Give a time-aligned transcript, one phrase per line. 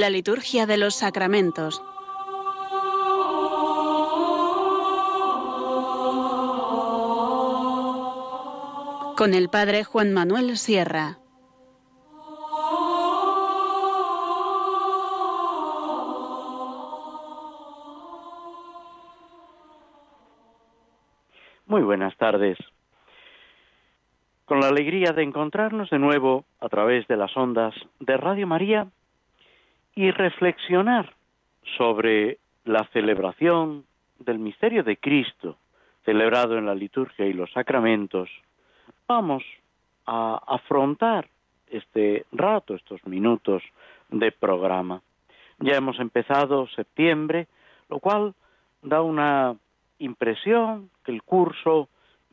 [0.00, 1.82] La liturgia de los sacramentos.
[9.18, 11.18] Con el Padre Juan Manuel Sierra.
[21.66, 22.56] Muy buenas tardes.
[24.46, 28.88] Con la alegría de encontrarnos de nuevo a través de las ondas de Radio María
[29.94, 31.14] y reflexionar
[31.76, 33.84] sobre la celebración
[34.18, 35.58] del misterio de Cristo
[36.04, 38.28] celebrado en la liturgia y los sacramentos,
[39.06, 39.42] vamos
[40.06, 41.28] a afrontar
[41.68, 43.62] este rato, estos minutos
[44.10, 45.00] de programa.
[45.58, 47.46] Ya hemos empezado septiembre,
[47.88, 48.34] lo cual
[48.82, 49.56] da una
[49.98, 51.88] impresión que el curso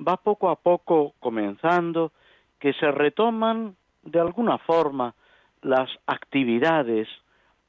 [0.05, 2.11] va poco a poco comenzando,
[2.59, 5.13] que se retoman de alguna forma
[5.61, 7.07] las actividades,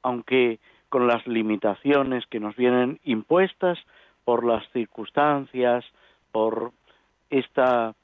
[0.03, 3.79] aunque con las limitaciones que nos vienen impuestas
[4.25, 5.85] por las circunstancias,
[6.31, 6.71] por
[7.29, 7.95] esta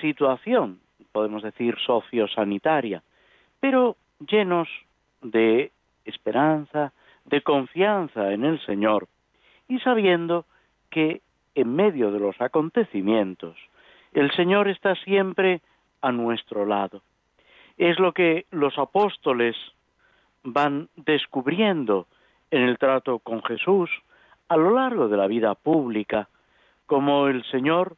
[0.00, 0.80] situación,
[1.12, 3.02] podemos decir, sociosanitaria,
[3.60, 4.68] pero llenos
[5.20, 5.72] de
[6.04, 6.92] esperanza,
[7.24, 9.08] de confianza en el Señor
[9.68, 10.46] y sabiendo
[10.90, 11.20] que
[11.54, 13.56] en medio de los acontecimientos
[14.12, 15.60] el Señor está siempre
[16.00, 17.02] a nuestro lado.
[17.76, 19.56] Es lo que los apóstoles
[20.44, 22.06] van descubriendo
[22.50, 23.90] en el trato con Jesús
[24.48, 26.28] a lo largo de la vida pública,
[26.86, 27.96] como el Señor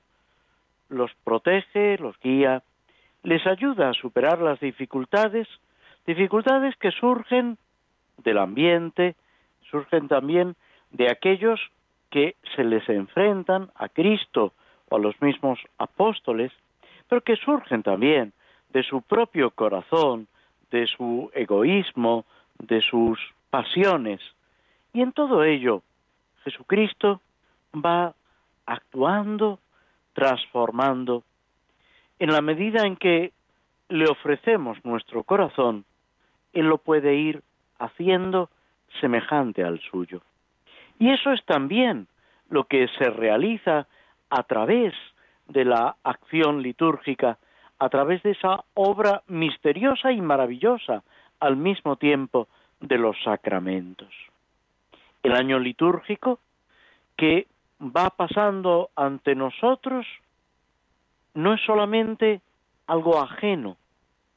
[0.89, 2.63] los protege, los guía,
[3.23, 5.47] les ayuda a superar las dificultades,
[6.07, 7.59] dificultades que surgen
[8.19, 9.15] del ambiente,
[9.71, 10.57] surgen también
[10.91, 11.61] de aquellos
[12.11, 14.53] que se les enfrentan a Cristo
[14.89, 16.53] o a los mismos apóstoles,
[17.09, 18.33] pero que surgen también
[18.73, 20.27] de su propio corazón,
[20.71, 22.25] de su egoísmo,
[22.61, 23.19] de sus
[23.51, 24.21] pasiones.
[24.93, 25.83] Y en todo ello,
[26.45, 27.21] Jesucristo
[27.75, 28.15] va
[28.67, 29.59] actuando,
[30.13, 31.25] transformando,
[32.19, 33.33] en la medida en que
[33.89, 35.85] le ofrecemos nuestro corazón,
[36.53, 37.43] Él lo puede ir
[37.79, 38.51] haciendo
[39.01, 40.21] semejante al suyo.
[40.99, 42.07] Y eso es también
[42.51, 43.87] lo que se realiza
[44.29, 44.95] a través
[45.49, 47.39] de la acción litúrgica,
[47.79, 51.03] a través de esa obra misteriosa y maravillosa
[51.41, 52.49] al mismo tiempo
[52.81, 54.09] de los sacramentos.
[55.23, 56.39] El año litúrgico
[57.17, 57.47] que
[57.81, 60.07] va pasando ante nosotros
[61.35, 62.41] no es solamente
[62.87, 63.77] algo ajeno,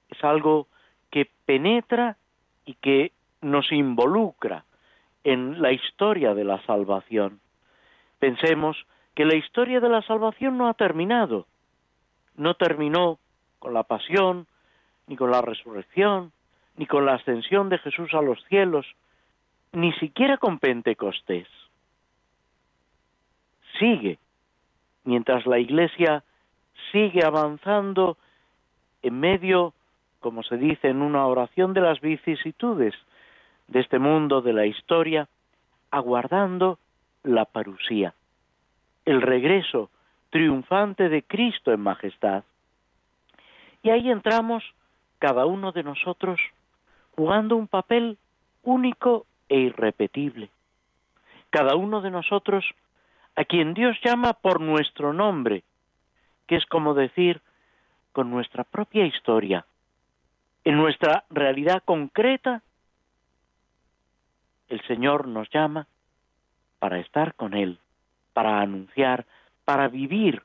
[0.09, 0.67] es algo
[1.09, 2.17] que penetra
[2.65, 4.63] y que nos involucra
[5.23, 7.39] en la historia de la salvación.
[8.19, 8.77] Pensemos
[9.15, 11.45] que la historia de la salvación no ha terminado,
[12.35, 13.19] no terminó
[13.59, 14.47] con la pasión,
[15.07, 16.31] ni con la resurrección,
[16.78, 18.85] ni con la ascensión de Jesús a los cielos,
[19.72, 21.47] ni siquiera con Pentecostés.
[23.79, 24.17] Sigue,
[25.03, 26.23] mientras la Iglesia
[26.91, 28.17] sigue avanzando
[29.01, 29.73] en medio,
[30.19, 32.94] como se dice en una oración de las vicisitudes
[33.67, 35.28] de este mundo de la historia,
[35.91, 36.79] aguardando
[37.23, 38.13] la parusía,
[39.06, 39.89] el regreso
[40.29, 42.44] triunfante de Cristo en majestad.
[43.83, 44.63] Y ahí entramos
[45.19, 46.39] cada uno de nosotros
[47.16, 48.18] jugando un papel
[48.63, 50.50] único e irrepetible.
[51.50, 52.66] Cada uno de nosotros
[53.35, 55.63] a quien Dios llama por nuestro nombre,
[56.47, 57.41] que es como decir
[58.12, 59.66] con nuestra propia historia,
[60.63, 62.62] en nuestra realidad concreta,
[64.69, 65.88] el Señor nos llama
[66.80, 67.80] para estar con Él,
[68.34, 69.25] para anunciar,
[69.66, 70.41] para vivir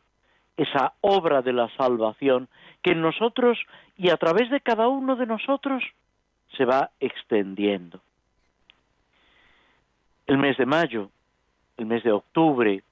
[0.57, 2.49] esa obra de la salvación
[2.83, 3.59] que en nosotros
[3.97, 5.85] y a través de cada uno de nosotros
[6.57, 8.01] se va extendiendo.
[10.27, 11.11] El mes de mayo,
[11.77, 12.83] el mes de octubre,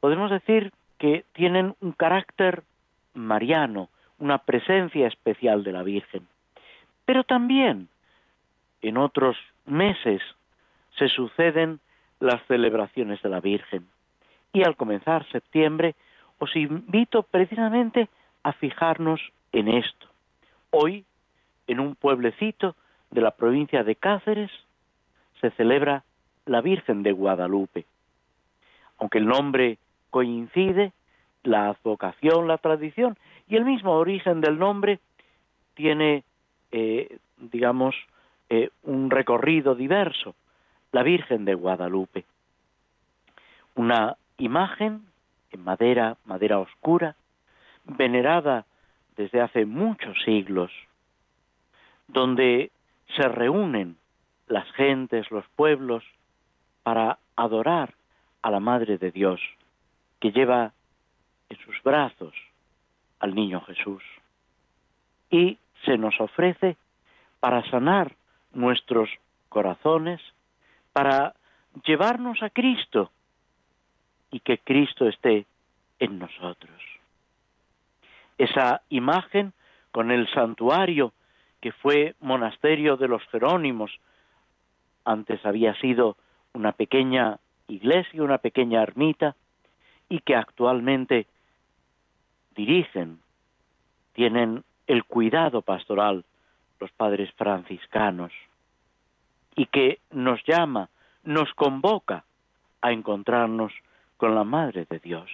[0.00, 2.62] podemos decir que tienen un carácter
[3.14, 3.88] mariano,
[4.18, 6.26] una presencia especial de la Virgen.
[7.04, 7.88] Pero también
[8.82, 10.22] en otros meses
[10.96, 11.80] se suceden
[12.20, 13.86] las celebraciones de la Virgen.
[14.52, 15.94] Y al comenzar septiembre
[16.38, 18.08] os invito precisamente
[18.42, 19.20] a fijarnos
[19.52, 20.06] en esto.
[20.70, 21.04] Hoy,
[21.70, 22.74] en un pueblecito
[23.12, 24.50] de la provincia de Cáceres,
[25.40, 26.02] se celebra
[26.44, 27.84] la Virgen de Guadalupe.
[28.98, 29.78] Aunque el nombre
[30.10, 30.92] coincide,
[31.44, 33.16] la advocación, la tradición
[33.48, 34.98] y el mismo origen del nombre
[35.74, 36.24] tiene,
[36.72, 37.94] eh, digamos,
[38.48, 40.34] eh, un recorrido diverso.
[40.90, 42.24] La Virgen de Guadalupe.
[43.76, 45.02] Una imagen
[45.52, 47.14] en madera, madera oscura,
[47.84, 48.66] venerada
[49.16, 50.72] desde hace muchos siglos,
[52.12, 52.70] donde
[53.16, 53.96] se reúnen
[54.46, 56.04] las gentes, los pueblos,
[56.82, 57.94] para adorar
[58.42, 59.40] a la Madre de Dios,
[60.18, 60.72] que lleva
[61.48, 62.34] en sus brazos
[63.20, 64.02] al niño Jesús.
[65.30, 66.76] Y se nos ofrece
[67.38, 68.14] para sanar
[68.52, 69.08] nuestros
[69.48, 70.20] corazones,
[70.92, 71.34] para
[71.84, 73.10] llevarnos a Cristo
[74.30, 75.46] y que Cristo esté
[75.98, 76.80] en nosotros.
[78.38, 79.52] Esa imagen
[79.92, 81.12] con el santuario
[81.60, 83.90] que fue monasterio de los Jerónimos,
[85.04, 86.16] antes había sido
[86.52, 89.36] una pequeña iglesia, una pequeña ermita,
[90.08, 91.26] y que actualmente
[92.54, 93.20] dirigen,
[94.12, 96.24] tienen el cuidado pastoral
[96.80, 98.32] los padres franciscanos,
[99.54, 100.88] y que nos llama,
[101.22, 102.24] nos convoca
[102.80, 103.72] a encontrarnos
[104.16, 105.30] con la Madre de Dios.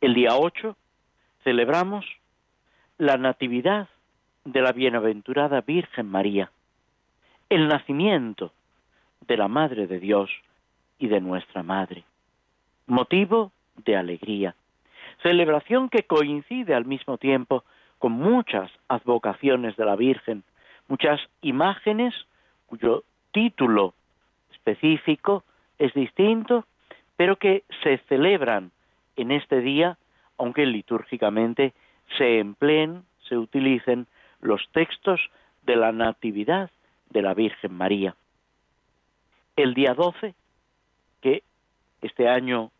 [0.00, 0.76] El día 8
[1.44, 2.06] celebramos
[2.96, 3.88] la Natividad
[4.52, 6.50] de la Bienaventurada Virgen María,
[7.50, 8.50] el nacimiento
[9.26, 10.30] de la Madre de Dios
[10.98, 12.04] y de nuestra Madre,
[12.86, 13.52] motivo
[13.84, 14.54] de alegría,
[15.22, 17.64] celebración que coincide al mismo tiempo
[17.98, 20.44] con muchas advocaciones de la Virgen,
[20.88, 22.14] muchas imágenes
[22.66, 23.92] cuyo título
[24.52, 25.44] específico
[25.78, 26.64] es distinto,
[27.16, 28.70] pero que se celebran
[29.16, 29.98] en este día,
[30.38, 31.74] aunque litúrgicamente
[32.16, 34.06] se empleen, se utilicen
[34.40, 35.20] los textos
[35.64, 36.70] de la Natividad
[37.10, 38.14] de la Virgen María.
[39.56, 40.34] El día 12,
[41.20, 41.42] que
[42.02, 42.70] este año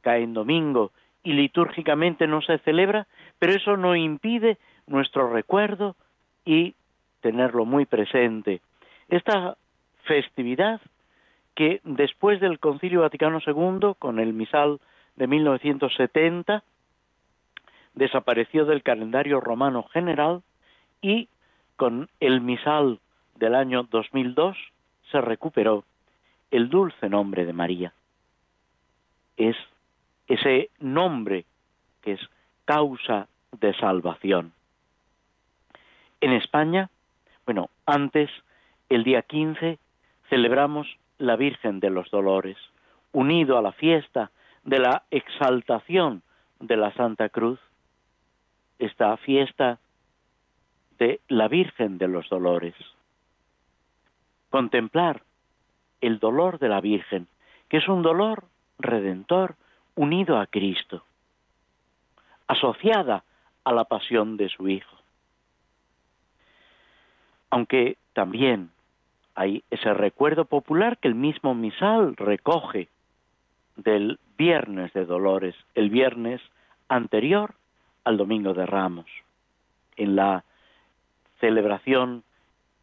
[0.00, 0.92] cae en domingo
[1.22, 3.06] y litúrgicamente no se celebra,
[3.38, 5.96] pero eso no impide nuestro recuerdo
[6.44, 6.74] y
[7.20, 8.60] tenerlo muy presente.
[9.08, 9.56] Esta
[10.04, 10.80] festividad
[11.54, 14.80] que después del Concilio Vaticano II, con el misal
[15.16, 16.62] de 1970,
[17.94, 20.42] desapareció del calendario romano general
[21.02, 21.28] y
[21.76, 23.00] con el misal
[23.36, 24.56] del año 2002
[25.10, 25.84] se recuperó
[26.50, 27.92] el dulce nombre de María.
[29.36, 29.56] Es
[30.28, 31.44] ese nombre
[32.02, 32.20] que es
[32.64, 34.52] causa de salvación.
[36.20, 36.90] En España,
[37.46, 38.30] bueno, antes,
[38.88, 39.78] el día 15,
[40.28, 40.86] celebramos
[41.18, 42.56] la Virgen de los Dolores,
[43.12, 44.30] unido a la fiesta
[44.64, 46.22] de la exaltación
[46.60, 47.58] de la Santa Cruz,
[48.78, 49.78] esta fiesta
[51.28, 52.74] la Virgen de los Dolores.
[54.50, 55.22] Contemplar
[56.00, 57.26] el dolor de la Virgen,
[57.68, 58.44] que es un dolor
[58.78, 59.54] redentor
[59.94, 61.02] unido a Cristo,
[62.48, 63.24] asociada
[63.64, 64.96] a la pasión de su Hijo.
[67.50, 68.70] Aunque también
[69.34, 72.88] hay ese recuerdo popular que el mismo misal recoge
[73.76, 76.40] del viernes de dolores, el viernes
[76.88, 77.54] anterior
[78.04, 79.06] al domingo de ramos,
[79.96, 80.44] en la
[81.40, 82.22] celebración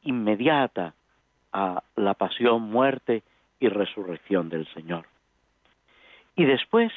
[0.03, 0.93] inmediata
[1.53, 3.23] a la pasión, muerte
[3.59, 5.05] y resurrección del Señor.
[6.35, 6.91] Y después,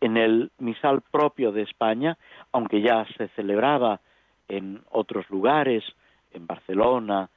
[0.00, 2.16] en el misal propio de España,
[2.52, 4.00] aunque ya se celebraba
[4.48, 5.84] en otros lugares,
[6.32, 7.28] en Barcelona,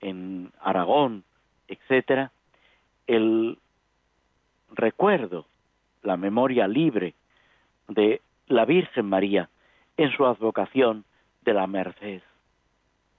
[0.00, 1.24] en Aragón,
[1.68, 2.32] etcétera,
[3.06, 3.58] el
[4.72, 5.46] recuerdo,
[6.02, 7.14] la memoria libre
[7.88, 9.48] de la Virgen María
[9.96, 11.04] en su advocación
[11.42, 12.22] de la merced,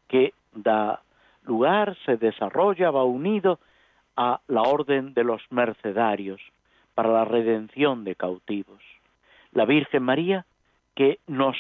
[0.08, 1.02] que da
[1.44, 3.60] lugar, se desarrolla, va unido
[4.16, 6.42] a la orden de los mercedarios
[6.96, 8.82] para la redención de cautivos.
[9.52, 10.46] La Virgen María
[10.96, 11.56] que nos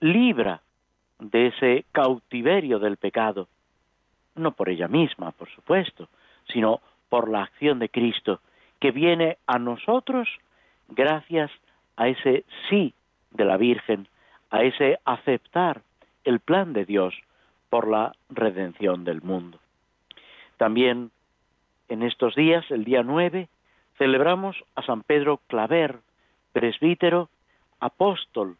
[0.00, 0.60] libra
[1.20, 3.46] de ese cautiverio del pecado,
[4.34, 6.08] no por ella misma, por supuesto,
[6.48, 8.40] sino por la acción de Cristo,
[8.80, 10.28] que viene a nosotros
[10.88, 11.50] gracias
[11.96, 12.92] a ese sí
[13.30, 14.08] de la Virgen,
[14.50, 15.82] a ese aceptar
[16.24, 17.14] el plan de Dios
[17.70, 19.58] por la redención del mundo.
[20.56, 21.10] También
[21.88, 23.48] en estos días, el día 9,
[23.98, 25.98] celebramos a San Pedro Claver,
[26.52, 27.28] presbítero,
[27.80, 28.56] apóstol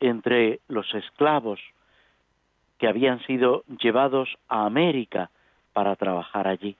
[0.00, 1.60] entre los esclavos
[2.78, 5.30] que habían sido llevados a América
[5.72, 6.76] para trabajar allí.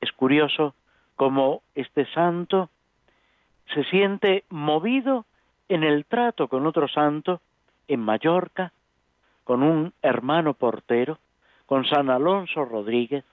[0.00, 0.74] Es curioso
[1.16, 2.70] cómo este santo
[3.74, 5.26] se siente movido
[5.68, 7.40] en el trato con otro santo
[7.88, 8.72] en Mallorca,
[9.48, 11.16] con un hermano portero,
[11.64, 13.24] con San Alonso Rodríguez,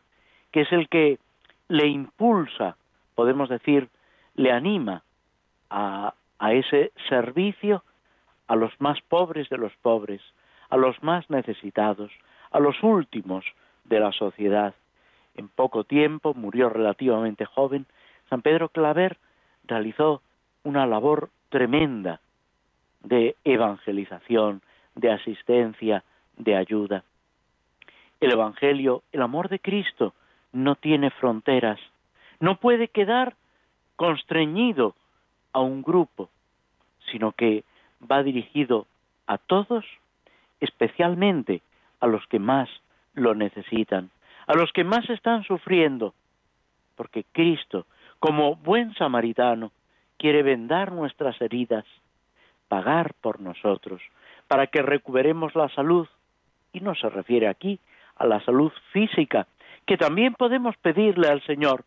[0.50, 1.20] que es el que
[1.68, 2.78] le impulsa,
[3.16, 3.90] podemos decir,
[4.36, 5.04] le anima
[5.70, 7.84] a, a ese servicio
[8.48, 10.22] a los más pobres de los pobres,
[10.70, 12.14] a los más necesitados,
[12.50, 13.44] a los últimos
[13.84, 14.74] de la sociedad.
[15.36, 17.88] En poco tiempo, murió relativamente joven,
[18.30, 19.18] San Pedro Claver
[19.66, 20.22] realizó
[20.64, 22.22] una labor tremenda
[23.04, 24.62] de evangelización,
[24.96, 26.04] de asistencia,
[26.38, 27.04] de ayuda.
[28.20, 30.14] El Evangelio, el amor de Cristo,
[30.52, 31.80] no tiene fronteras,
[32.40, 33.36] no puede quedar
[33.96, 34.96] constreñido
[35.54, 36.30] a un grupo,
[37.12, 37.64] sino que
[38.10, 38.88] va dirigido
[39.28, 39.86] a todos,
[40.60, 41.62] especialmente
[42.00, 42.70] a los que más
[43.14, 44.12] lo necesitan,
[44.48, 46.14] a los que más están sufriendo,
[46.96, 47.86] porque Cristo,
[48.20, 49.72] como buen samaritano,
[50.18, 51.86] quiere vendar nuestras heridas,
[52.68, 54.02] pagar por nosotros,
[54.48, 56.08] para que recuperemos la salud,
[56.74, 57.80] y no se refiere aquí
[58.16, 59.48] a la salud física,
[59.86, 61.84] que también podemos pedirle al Señor,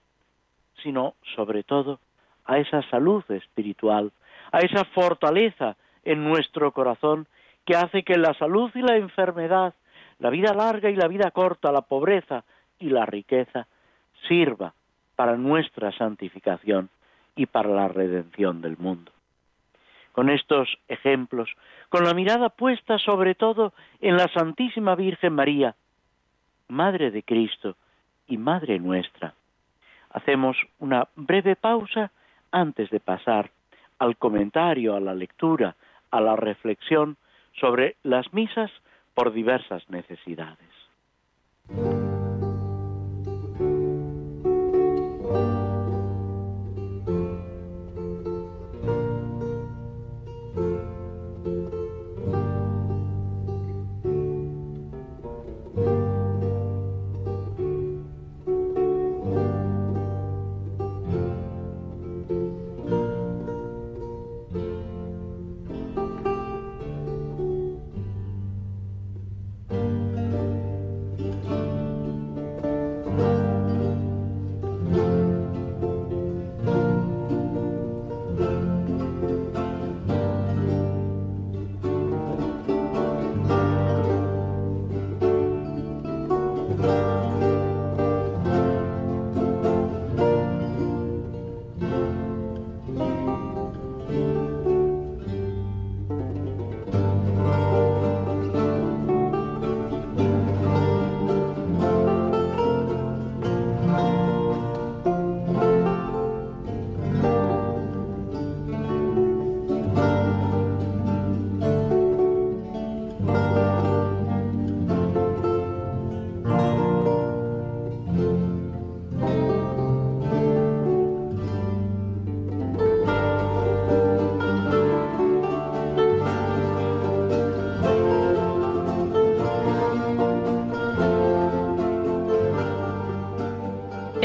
[0.82, 1.98] sino sobre todo
[2.44, 4.12] a esa salud espiritual,
[4.52, 7.26] a esa fortaleza en nuestro corazón
[7.64, 9.74] que hace que la salud y la enfermedad,
[10.18, 12.44] la vida larga y la vida corta, la pobreza
[12.78, 13.66] y la riqueza,
[14.26, 14.72] sirva
[15.16, 16.88] para nuestra santificación
[17.36, 19.12] y para la redención del mundo.
[20.18, 21.48] Con estos ejemplos,
[21.90, 25.76] con la mirada puesta sobre todo en la Santísima Virgen María,
[26.66, 27.76] Madre de Cristo
[28.26, 29.34] y Madre nuestra,
[30.10, 32.10] hacemos una breve pausa
[32.50, 33.52] antes de pasar
[34.00, 35.76] al comentario, a la lectura,
[36.10, 37.16] a la reflexión
[37.60, 38.72] sobre las misas
[39.14, 40.58] por diversas necesidades.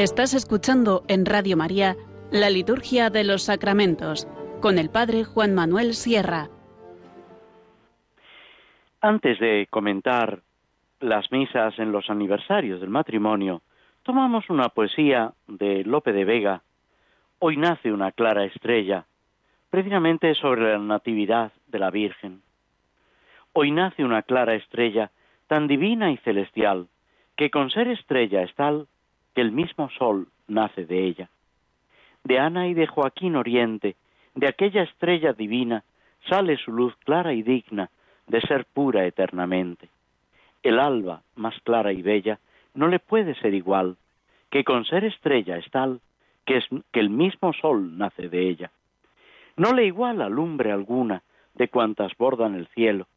[0.03, 1.95] Estás escuchando en Radio María
[2.29, 4.27] la Liturgia de los Sacramentos
[4.61, 6.49] con el Padre Juan Manuel Sierra.
[8.99, 10.41] Antes de comentar
[10.99, 13.61] las misas en los aniversarios del matrimonio,
[14.03, 16.63] tomamos una poesía de Lope de Vega,
[17.39, 19.05] Hoy nace una clara estrella,
[19.69, 22.41] precisamente sobre la Natividad de la Virgen.
[23.53, 25.11] Hoy nace una clara estrella,
[25.47, 26.89] tan divina y celestial,
[27.37, 28.87] que con ser estrella es tal
[29.33, 31.29] que el mismo sol nace de ella.
[32.23, 33.95] De Ana y de Joaquín Oriente,
[34.35, 35.83] de aquella estrella divina,
[36.29, 37.89] sale su luz clara y digna
[38.27, 39.89] de ser pura eternamente.
[40.61, 42.39] El alba, más clara y bella,
[42.73, 43.97] no le puede ser igual,
[44.49, 45.99] que con ser estrella es tal
[46.45, 46.61] que,
[46.93, 48.71] el mismo sol nace de ella.
[49.57, 51.23] No le iguala lumbre alguna
[51.53, 53.07] de cuantas bordan el cielo,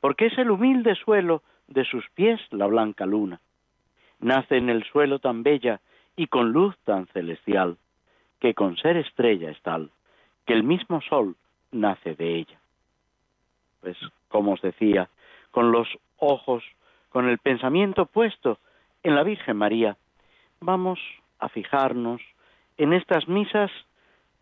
[0.00, 3.40] porque es el humilde suelo de sus pies la blanca luna
[4.20, 5.80] nace en el suelo tan bella
[6.16, 7.76] y con luz tan celestial,
[8.38, 9.90] que con ser estrella es tal,
[10.46, 11.36] que el mismo sol
[11.72, 12.58] nace de ella.
[13.80, 13.96] Pues,
[14.28, 15.08] como os decía,
[15.50, 16.62] con los ojos,
[17.08, 18.58] con el pensamiento puesto
[19.02, 19.96] en la Virgen María,
[20.60, 20.98] vamos
[21.38, 22.20] a fijarnos
[22.76, 23.70] en estas misas,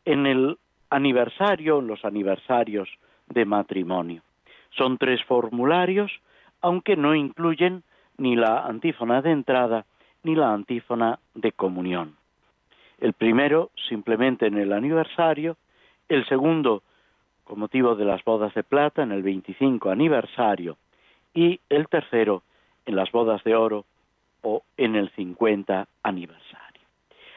[0.05, 0.59] en el
[0.91, 2.89] aniversario, los aniversarios
[3.29, 4.23] de matrimonio.
[4.71, 6.11] Son tres formularios,
[6.61, 7.83] aunque no incluyen
[8.19, 9.85] ni la antífona de entrada
[10.23, 12.17] ni la antífona de comunión.
[12.99, 15.57] El primero simplemente en el aniversario,
[16.09, 16.83] el segundo
[17.45, 20.77] con motivo de las bodas de plata en el 25 aniversario
[21.33, 22.43] y el tercero
[22.85, 23.85] en las bodas de oro
[24.43, 26.83] o en el 50 aniversario.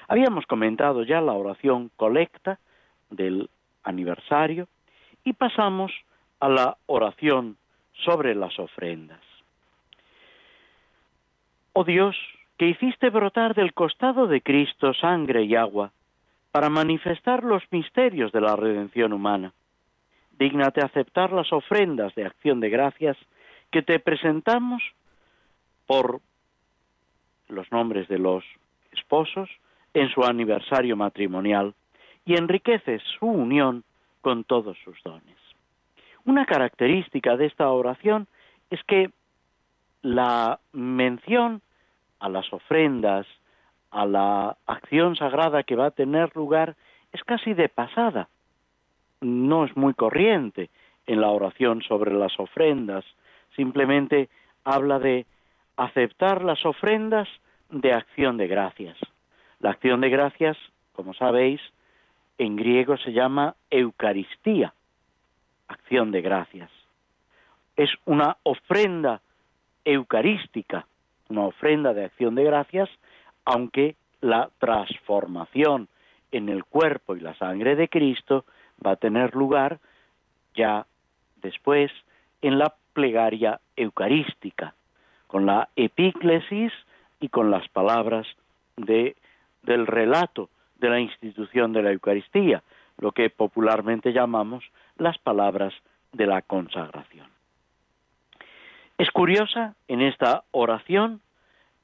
[0.07, 2.59] Habíamos comentado ya la oración colecta
[3.09, 3.49] del
[3.83, 4.67] aniversario
[5.23, 5.91] y pasamos
[6.39, 7.57] a la oración
[7.93, 9.30] sobre las ofrendas.
[11.73, 12.17] Oh Dios,
[12.57, 15.91] que hiciste brotar del costado de Cristo sangre y agua,
[16.51, 19.53] para manifestar los misterios de la redención humana.
[20.37, 23.17] Dígnate aceptar las ofrendas de acción de gracias
[23.71, 24.83] que te presentamos
[25.87, 26.19] por
[27.47, 28.43] los nombres de los
[28.91, 29.49] esposos
[29.93, 31.73] en su aniversario matrimonial
[32.25, 33.83] y enriquece su unión
[34.19, 35.37] con todos sus dones.
[36.25, 38.27] Una característica de esta oración
[38.69, 39.09] es que
[40.01, 41.61] la mención
[42.19, 43.25] a las ofrendas,
[43.91, 46.75] a la acción sagrada que va a tener lugar,
[47.11, 48.29] es casi de pasada.
[49.19, 50.69] No es muy corriente
[51.07, 53.05] en la oración sobre las ofrendas,
[53.55, 54.29] simplemente
[54.63, 55.25] habla de
[55.77, 57.27] aceptar las ofrendas
[57.69, 58.97] de acción de gracias.
[59.59, 60.57] La acción de gracias,
[60.93, 61.61] como sabéis,
[62.37, 64.73] en griego se llama Eucaristía,
[65.67, 66.69] acción de gracias.
[67.75, 69.21] Es una ofrenda
[69.85, 70.85] eucarística,
[71.29, 72.89] una ofrenda de acción de gracias,
[73.45, 75.87] aunque la transformación
[76.31, 78.45] en el cuerpo y la sangre de Cristo
[78.85, 79.79] va a tener lugar
[80.55, 80.85] ya
[81.41, 81.91] después
[82.41, 84.73] en la plegaria eucarística,
[85.27, 86.73] con la epíclesis
[87.19, 88.27] y con las palabras
[88.77, 89.15] de,
[89.63, 92.63] del relato de la institución de la Eucaristía,
[92.97, 94.63] lo que popularmente llamamos
[94.97, 95.73] las palabras
[96.11, 97.30] de la consagración.
[99.01, 101.21] Es curiosa en esta oración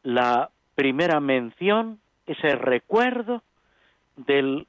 [0.04, 3.42] la primera mención, ese recuerdo
[4.18, 4.68] del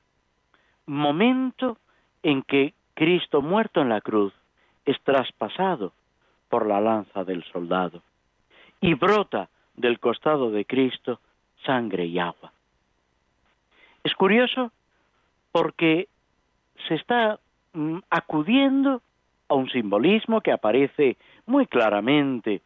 [0.87, 1.77] momento
[2.23, 4.33] en que Cristo muerto en la cruz
[4.87, 5.93] es traspasado
[6.49, 8.01] por la lanza del soldado
[8.81, 11.21] y brota del costado de Cristo
[11.67, 12.51] sangre y agua.
[14.05, 14.73] Es curioso
[15.53, 16.09] porque
[16.89, 17.41] se está
[17.75, 19.03] mm, acudiendo
[19.49, 22.63] a un simbolismo que aparece muy claramente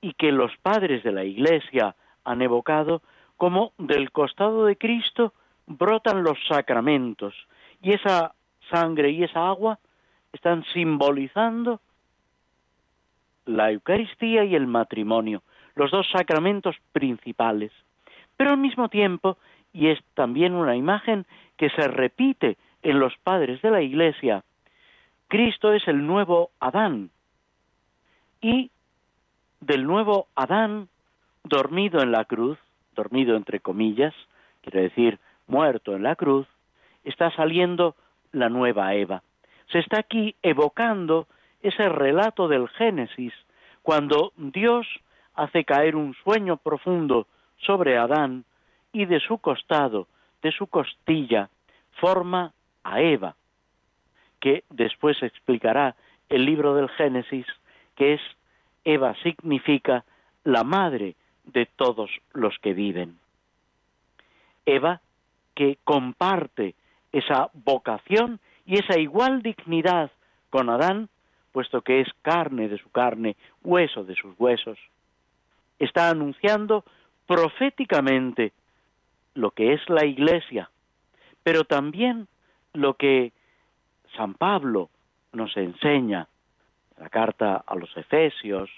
[0.00, 1.94] y que los padres de la Iglesia
[2.24, 3.02] han evocado
[3.36, 5.32] como del costado de Cristo
[5.66, 7.34] brotan los sacramentos
[7.82, 8.34] y esa
[8.70, 9.78] sangre y esa agua
[10.32, 11.80] están simbolizando
[13.46, 15.42] la Eucaristía y el matrimonio,
[15.74, 17.72] los dos sacramentos principales.
[18.36, 19.38] Pero al mismo tiempo,
[19.72, 24.44] y es también una imagen que se repite en los padres de la Iglesia,
[25.28, 27.10] Cristo es el nuevo Adán.
[28.40, 28.70] Y
[29.60, 30.88] del nuevo Adán
[31.44, 32.58] dormido en la cruz,
[32.94, 34.14] dormido entre comillas,
[34.62, 36.46] quiere decir muerto en la cruz,
[37.04, 37.94] está saliendo
[38.32, 39.22] la nueva Eva.
[39.70, 41.26] Se está aquí evocando
[41.62, 43.34] ese relato del Génesis,
[43.82, 44.86] cuando Dios
[45.34, 47.26] hace caer un sueño profundo
[47.58, 48.44] sobre Adán
[48.92, 50.06] y de su costado,
[50.42, 51.50] de su costilla,
[52.00, 53.34] forma a Eva,
[54.40, 55.96] que después explicará
[56.28, 57.46] el libro del Génesis,
[57.96, 58.20] que es
[58.84, 60.04] Eva significa
[60.44, 63.18] la madre de todos los que viven.
[64.66, 65.00] Eva
[65.54, 66.74] que comparte
[67.12, 70.10] esa vocación y esa igual dignidad
[70.50, 71.08] con Adán,
[71.52, 74.78] puesto que es carne de su carne, hueso de sus huesos.
[75.78, 76.84] Está anunciando
[77.26, 78.52] proféticamente
[79.34, 80.70] lo que es la Iglesia,
[81.42, 82.28] pero también
[82.72, 83.32] lo que
[84.16, 84.90] San Pablo
[85.32, 86.28] nos enseña
[86.96, 88.70] en la carta a los Efesios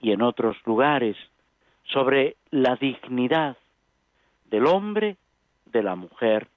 [0.00, 1.16] y en otros lugares
[1.84, 3.56] sobre la dignidad
[4.46, 5.16] del hombre,
[5.66, 6.48] de la mujer,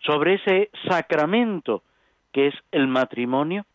[0.00, 1.82] sobre ese sacramento
[2.32, 3.66] que es el matrimonio,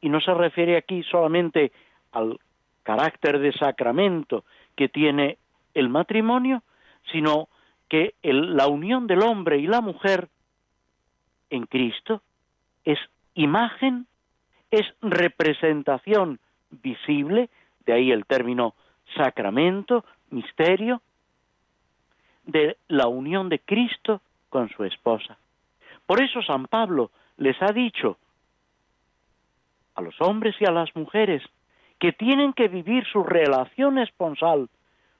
[0.00, 1.72] y no se refiere aquí solamente
[2.12, 2.38] al
[2.82, 5.38] carácter de sacramento que tiene
[5.74, 6.62] el matrimonio,
[7.12, 7.48] sino
[7.88, 10.28] que la unión del hombre y la mujer
[11.50, 12.22] en Cristo
[12.84, 12.98] es
[13.34, 14.06] imagen,
[14.70, 16.38] es representación
[16.70, 17.50] visible,
[17.86, 18.74] de ahí el término
[19.16, 21.02] sacramento, misterio,
[22.44, 25.38] de la unión de Cristo con su esposa.
[26.06, 28.18] Por eso San Pablo les ha dicho
[29.94, 31.42] a los hombres y a las mujeres
[31.98, 34.68] que tienen que vivir su relación esponsal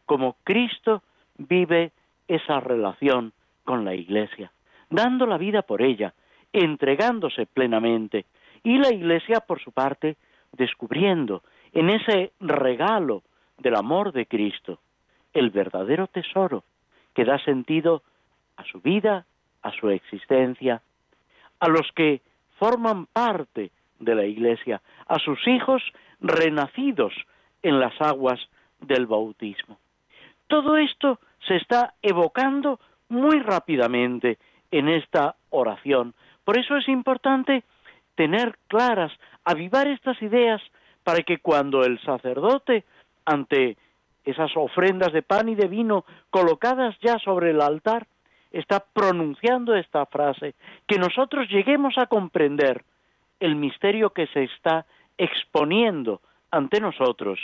[0.07, 1.03] como Cristo
[1.37, 1.93] vive
[2.27, 3.33] esa relación
[3.65, 4.51] con la Iglesia,
[4.89, 6.15] dando la vida por ella,
[6.53, 8.27] entregándose plenamente,
[8.63, 10.17] y la Iglesia, por su parte,
[10.53, 13.23] descubriendo en ese regalo
[13.59, 14.81] del amor de Cristo
[15.33, 16.65] el verdadero tesoro
[17.15, 18.03] que da sentido
[18.57, 19.27] a su vida,
[19.63, 20.83] a su existencia,
[21.61, 22.21] a los que
[22.59, 25.83] forman parte de la Iglesia, a sus hijos
[26.21, 27.15] renacidos
[27.63, 28.41] en las aguas
[28.81, 29.79] del bautismo.
[30.47, 34.39] Todo esto se está evocando muy rápidamente
[34.71, 36.15] en esta oración.
[36.45, 37.65] Por eso es importante
[38.15, 39.13] tener claras,
[39.45, 40.61] avivar estas ideas
[41.05, 42.85] para que cuando el sacerdote,
[43.25, 43.77] ante
[44.25, 48.07] esas ofrendas de pan y de vino colocadas ya sobre el altar,
[48.53, 50.55] está pronunciando esta frase,
[50.87, 52.85] que nosotros lleguemos a comprender
[53.39, 57.39] el misterio que se está exponiendo ante nosotros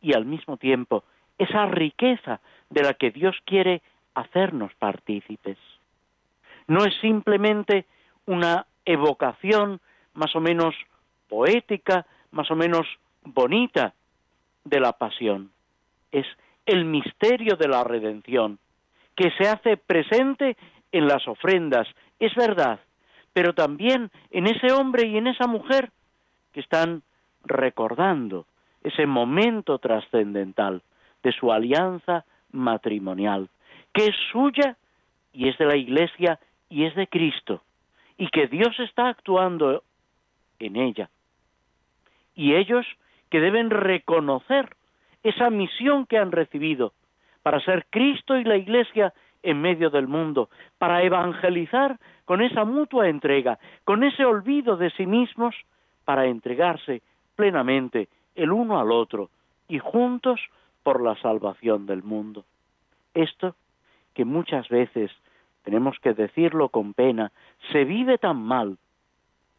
[0.00, 1.04] y al mismo tiempo
[1.38, 3.82] esa riqueza de la que Dios quiere
[4.14, 5.58] hacernos partícipes.
[6.66, 7.86] No es simplemente
[8.26, 9.80] una evocación
[10.14, 10.74] más o menos
[11.28, 12.86] poética, más o menos
[13.24, 13.94] bonita
[14.64, 15.50] de la pasión.
[16.10, 16.26] Es
[16.66, 18.58] el misterio de la redención,
[19.16, 20.56] que se hace presente
[20.92, 22.80] en las ofrendas, es verdad,
[23.32, 25.90] pero también en ese hombre y en esa mujer
[26.52, 27.02] que están
[27.44, 28.46] recordando
[28.82, 30.82] ese momento trascendental
[31.22, 33.48] de su alianza matrimonial,
[33.92, 34.76] que es suya
[35.32, 37.62] y es de la Iglesia y es de Cristo,
[38.16, 39.82] y que Dios está actuando
[40.58, 41.10] en ella.
[42.34, 42.86] Y ellos
[43.30, 44.76] que deben reconocer
[45.22, 46.92] esa misión que han recibido
[47.42, 50.48] para ser Cristo y la Iglesia en medio del mundo,
[50.78, 55.54] para evangelizar con esa mutua entrega, con ese olvido de sí mismos,
[56.04, 57.02] para entregarse
[57.34, 59.30] plenamente el uno al otro
[59.68, 60.40] y juntos
[60.82, 62.44] por la salvación del mundo.
[63.14, 63.56] Esto,
[64.14, 65.10] que muchas veces
[65.62, 67.32] tenemos que decirlo con pena,
[67.70, 68.78] se vive tan mal,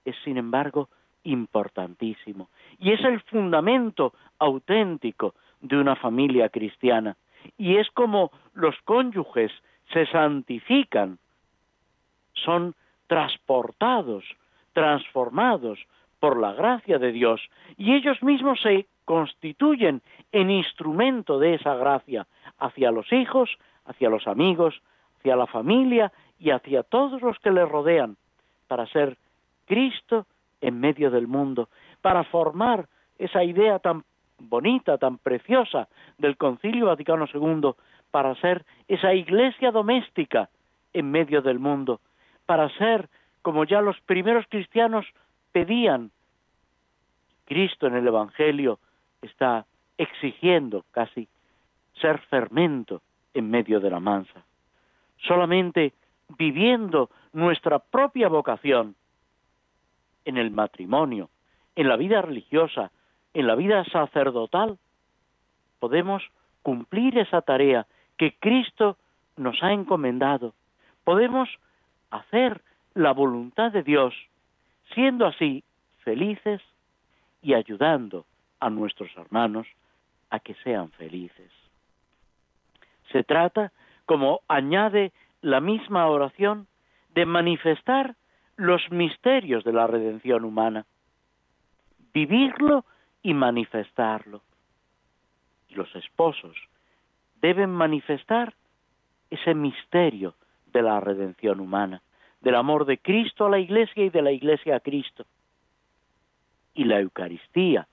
[0.05, 0.89] es sin embargo
[1.23, 2.49] importantísimo.
[2.79, 7.15] Y es el fundamento auténtico de una familia cristiana.
[7.57, 9.51] Y es como los cónyuges
[9.91, 11.17] se santifican,
[12.33, 12.75] son
[13.07, 14.23] transportados,
[14.73, 15.79] transformados
[16.19, 17.41] por la gracia de Dios
[17.77, 23.49] y ellos mismos se constituyen en instrumento de esa gracia hacia los hijos,
[23.85, 24.81] hacia los amigos,
[25.23, 28.17] hacia la familia y hacia todos los que le rodean
[28.67, 29.17] para ser
[29.65, 30.25] Cristo
[30.59, 31.69] en medio del mundo,
[32.01, 34.03] para formar esa idea tan
[34.37, 37.71] bonita, tan preciosa del Concilio Vaticano II,
[38.11, 40.49] para ser esa iglesia doméstica
[40.91, 42.01] en medio del mundo,
[42.45, 43.07] para ser,
[43.41, 45.05] como ya los primeros cristianos
[45.53, 46.11] pedían,
[47.45, 48.79] Cristo en el Evangelio
[49.21, 49.65] está
[49.97, 51.29] exigiendo casi
[52.01, 53.01] ser fermento
[53.33, 54.43] en medio de la mansa.
[55.27, 55.93] Solamente
[56.37, 58.95] viviendo nuestra propia vocación
[60.25, 61.29] en el matrimonio,
[61.75, 62.91] en la vida religiosa,
[63.33, 64.77] en la vida sacerdotal,
[65.79, 66.23] podemos
[66.61, 67.85] cumplir esa tarea
[68.17, 68.97] que Cristo
[69.35, 70.53] nos ha encomendado.
[71.03, 71.49] Podemos
[72.11, 72.61] hacer
[72.93, 74.13] la voluntad de Dios,
[74.93, 75.63] siendo así
[76.03, 76.61] felices
[77.41, 78.25] y ayudando
[78.59, 79.67] a nuestros hermanos
[80.29, 81.51] a que sean felices.
[83.11, 83.71] Se trata,
[84.05, 85.11] como añade
[85.41, 86.67] la misma oración,
[87.13, 88.15] de manifestar
[88.55, 90.85] los misterios de la redención humana,
[92.13, 92.85] vivirlo
[93.21, 94.41] y manifestarlo.
[95.69, 96.55] Y los esposos
[97.41, 98.53] deben manifestar
[99.29, 100.35] ese misterio
[100.71, 102.01] de la redención humana,
[102.41, 105.25] del amor de Cristo a la Iglesia y de la Iglesia a Cristo.
[106.73, 107.87] Y la Eucaristía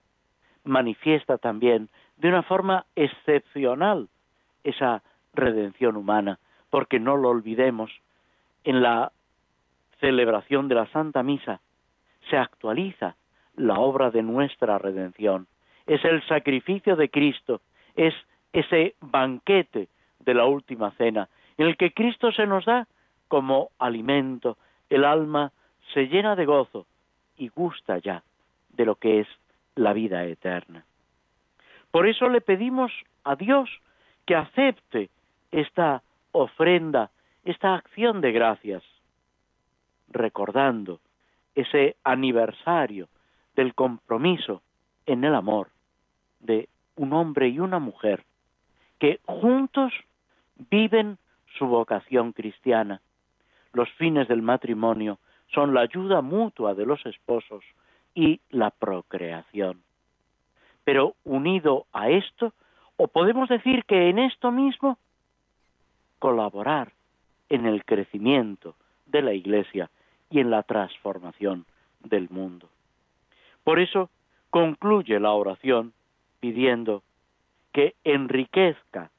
[0.65, 4.09] manifiesta también de una forma excepcional
[4.65, 5.03] esa
[5.35, 6.39] redención humana,
[6.71, 7.91] porque no lo olvidemos,
[8.65, 9.13] en la
[10.01, 11.61] celebración de la Santa Misa
[12.29, 13.17] se actualiza
[13.57, 15.47] la obra de nuestra redención.
[15.87, 17.61] Es el sacrificio de Cristo,
[17.97, 18.15] es
[18.53, 19.89] ese banquete
[20.21, 22.87] de la última cena, en el que Cristo se nos da
[23.29, 24.57] como alimento,
[24.89, 25.53] el alma
[25.93, 26.87] se llena de gozo
[27.37, 28.23] y gusta ya
[28.71, 29.29] de lo que es
[29.75, 30.85] la vida eterna.
[31.91, 32.93] Por eso le pedimos
[33.25, 33.69] a Dios
[34.27, 35.11] que acepte
[35.51, 37.11] esta ofrenda,
[37.45, 38.83] esta acción de gracias,
[40.09, 41.01] recordando
[41.55, 43.09] ese aniversario
[43.57, 44.63] del compromiso
[45.07, 45.69] en el amor
[46.41, 48.25] de un hombre y una mujer
[48.99, 49.93] que juntos
[50.71, 51.19] viven
[51.59, 53.01] su vocación cristiana.
[53.73, 55.19] Los fines del matrimonio
[55.53, 57.65] son la ayuda mutua de los esposos
[58.15, 59.83] y la procreación.
[60.85, 62.53] Pero unido a esto,
[62.97, 64.99] o podemos decir que en esto mismo,
[66.21, 66.93] colaborar
[67.49, 69.91] en el crecimiento de la Iglesia
[70.31, 71.67] y en la transformación
[72.05, 72.69] del mundo.
[73.65, 74.09] Por eso
[74.51, 75.93] concluye la oración
[76.39, 77.03] pidiendo
[77.73, 79.11] que enriquezca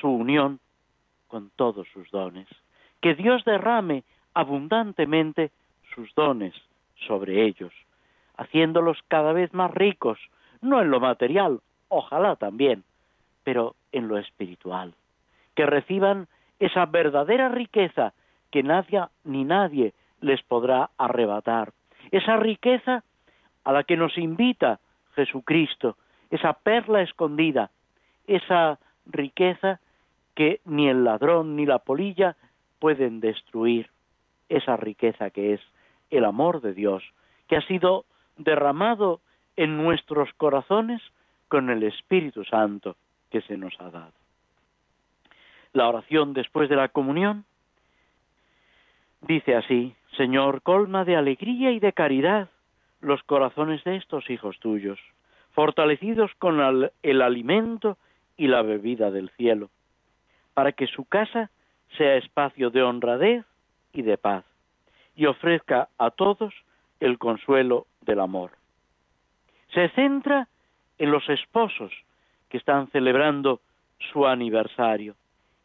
[0.00, 0.60] su unión
[1.26, 2.48] con todos sus dones,
[3.00, 5.50] que Dios derrame abundantemente
[5.94, 6.54] sus dones
[7.06, 7.72] sobre ellos,
[8.36, 10.18] haciéndolos cada vez más ricos,
[10.60, 12.84] no en lo material, ojalá también,
[13.44, 14.94] pero en lo espiritual,
[15.54, 16.28] que reciban
[16.60, 18.12] esa verdadera riqueza
[18.50, 21.72] que nadie ni nadie les podrá arrebatar.
[22.12, 23.02] Esa riqueza
[23.64, 24.78] a la que nos invita
[25.14, 25.96] Jesucristo,
[26.30, 27.70] esa perla escondida,
[28.26, 29.80] esa riqueza
[30.34, 32.36] que ni el ladrón ni la polilla
[32.78, 33.90] pueden destruir,
[34.48, 35.60] esa riqueza que es
[36.10, 37.02] el amor de Dios,
[37.48, 38.04] que ha sido
[38.36, 39.20] derramado
[39.56, 41.02] en nuestros corazones
[41.48, 42.96] con el Espíritu Santo
[43.30, 44.19] que se nos ha dado.
[45.72, 47.44] La oración después de la comunión,
[49.22, 52.48] dice así, Señor, colma de alegría y de caridad
[53.00, 54.98] los corazones de estos hijos tuyos,
[55.52, 56.60] fortalecidos con
[57.02, 57.96] el alimento
[58.36, 59.70] y la bebida del cielo,
[60.54, 61.50] para que su casa
[61.96, 63.44] sea espacio de honradez
[63.92, 64.44] y de paz,
[65.16, 66.54] y ofrezca a todos
[67.00, 68.52] el consuelo del amor.
[69.72, 70.48] Se centra
[70.98, 71.92] en los esposos
[72.48, 73.60] que están celebrando
[74.12, 75.14] su aniversario,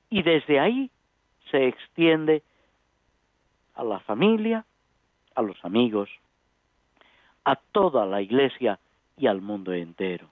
[0.10, 0.90] y desde ahí
[1.52, 2.44] se extiende
[3.76, 4.66] a la familia,
[5.36, 6.10] a los amigos,
[7.44, 8.80] a toda la iglesia
[9.18, 10.28] y al mundo entero.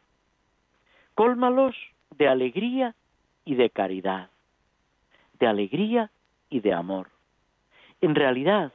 [1.16, 1.76] Cólmalos
[2.18, 2.96] de alegría
[3.46, 4.30] y de caridad,
[5.40, 6.10] de alegría
[6.50, 7.10] y de amor.
[8.02, 8.72] En realidad,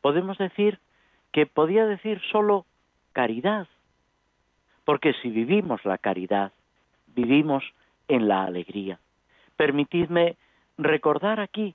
[0.00, 0.78] podemos decir
[1.32, 2.66] que podía decir solo
[3.12, 3.68] caridad,
[4.84, 6.52] porque si vivimos la caridad,
[7.14, 7.64] vivimos
[8.08, 8.98] en la alegría.
[9.58, 10.36] Permitidme
[10.78, 11.74] recordar aquí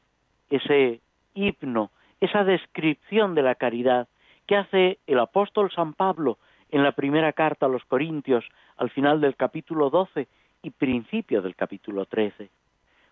[0.49, 1.01] ese
[1.33, 1.91] himno,
[2.21, 4.07] esa descripción de la caridad
[4.47, 6.37] que hace el apóstol San Pablo
[6.71, 8.45] en la primera carta a los Corintios,
[8.77, 10.29] al final del capítulo 12
[10.61, 12.49] y principio del capítulo 13,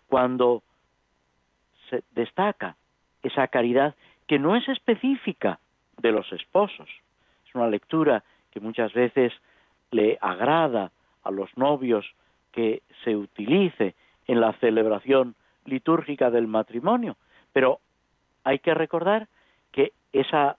[0.08, 0.62] cuando
[1.90, 2.76] se destaca
[3.22, 3.94] esa caridad
[4.26, 5.58] que no es específica
[5.98, 6.88] de los esposos.
[7.46, 9.34] Es una lectura que muchas veces
[9.90, 10.90] le agrada
[11.24, 12.06] a los novios
[12.52, 13.94] que se utilice
[14.32, 15.34] en la celebración
[15.66, 17.18] litúrgica del matrimonio,
[17.52, 17.80] pero
[18.44, 19.28] hay que recordar
[19.72, 20.56] que esa,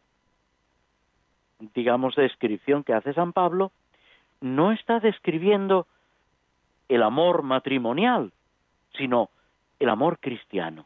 [1.74, 3.72] digamos, descripción que hace San Pablo
[4.42, 5.88] no está describiendo
[6.88, 8.32] el amor matrimonial,
[8.96, 9.32] sino
[9.80, 10.86] el amor cristiano,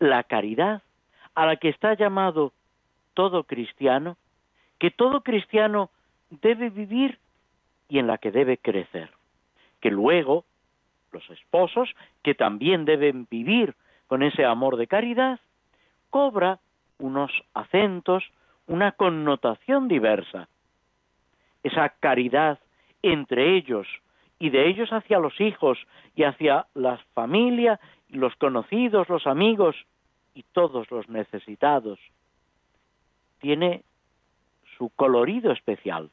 [0.00, 0.82] la caridad
[1.36, 2.52] a la que está llamado
[3.14, 4.16] todo cristiano,
[4.80, 5.90] que todo cristiano
[6.30, 7.20] debe vivir
[7.88, 9.10] y en la que debe crecer,
[9.80, 10.44] que luego
[11.12, 13.74] los esposos, que también deben vivir
[14.06, 15.40] con ese amor de caridad,
[16.10, 16.60] cobra
[16.98, 18.24] unos acentos,
[18.66, 20.48] una connotación diversa.
[21.62, 22.58] Esa caridad
[23.02, 23.86] entre ellos
[24.38, 25.78] y de ellos hacia los hijos
[26.14, 29.76] y hacia la familia, los conocidos, los amigos
[30.34, 31.98] y todos los necesitados,
[33.40, 33.82] tiene
[34.76, 36.10] su colorido especial.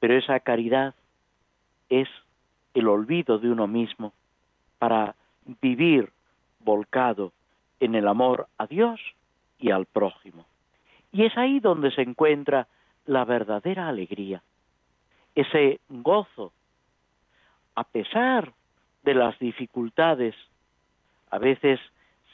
[0.00, 0.94] Pero esa caridad
[1.88, 2.08] es
[2.74, 4.12] el olvido de uno mismo
[4.78, 5.14] para
[5.60, 6.10] vivir
[6.60, 7.32] volcado
[7.80, 9.00] en el amor a Dios
[9.58, 10.46] y al prójimo.
[11.12, 12.66] Y es ahí donde se encuentra
[13.06, 14.42] la verdadera alegría,
[15.34, 16.52] ese gozo,
[17.74, 18.52] a pesar
[19.02, 20.34] de las dificultades.
[21.30, 21.80] A veces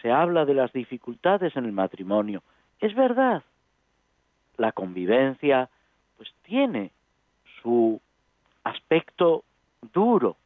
[0.02, 2.42] se habla de las dificultades en el matrimonio.
[2.80, 3.42] Es verdad,
[4.56, 5.68] la convivencia
[6.16, 6.90] pues tiene
[7.62, 8.00] su
[8.64, 9.44] aspecto
[9.92, 10.36] duro,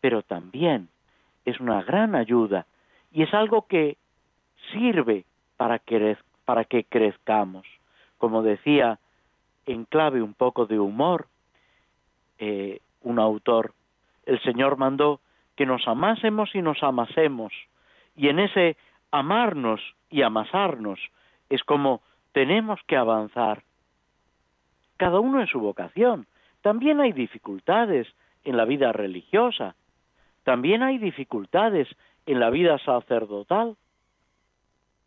[0.00, 0.88] pero también
[1.44, 2.66] es una gran ayuda
[3.12, 3.96] y es algo que
[4.72, 5.24] sirve
[5.56, 7.66] para que, para que crezcamos.
[8.18, 8.98] Como decía
[9.66, 11.26] en clave un poco de humor
[12.38, 13.72] eh, un autor,
[14.26, 15.20] el Señor mandó
[15.56, 17.52] que nos amásemos y nos amasemos,
[18.16, 18.76] y en ese
[19.10, 19.80] amarnos
[20.10, 21.00] y amasarnos
[21.48, 22.00] es como
[22.32, 23.62] tenemos que avanzar.
[24.96, 26.26] Cada uno en su vocación.
[26.62, 28.06] También hay dificultades,
[28.48, 29.74] en la vida religiosa.
[30.44, 31.88] También hay dificultades
[32.26, 33.76] en la vida sacerdotal.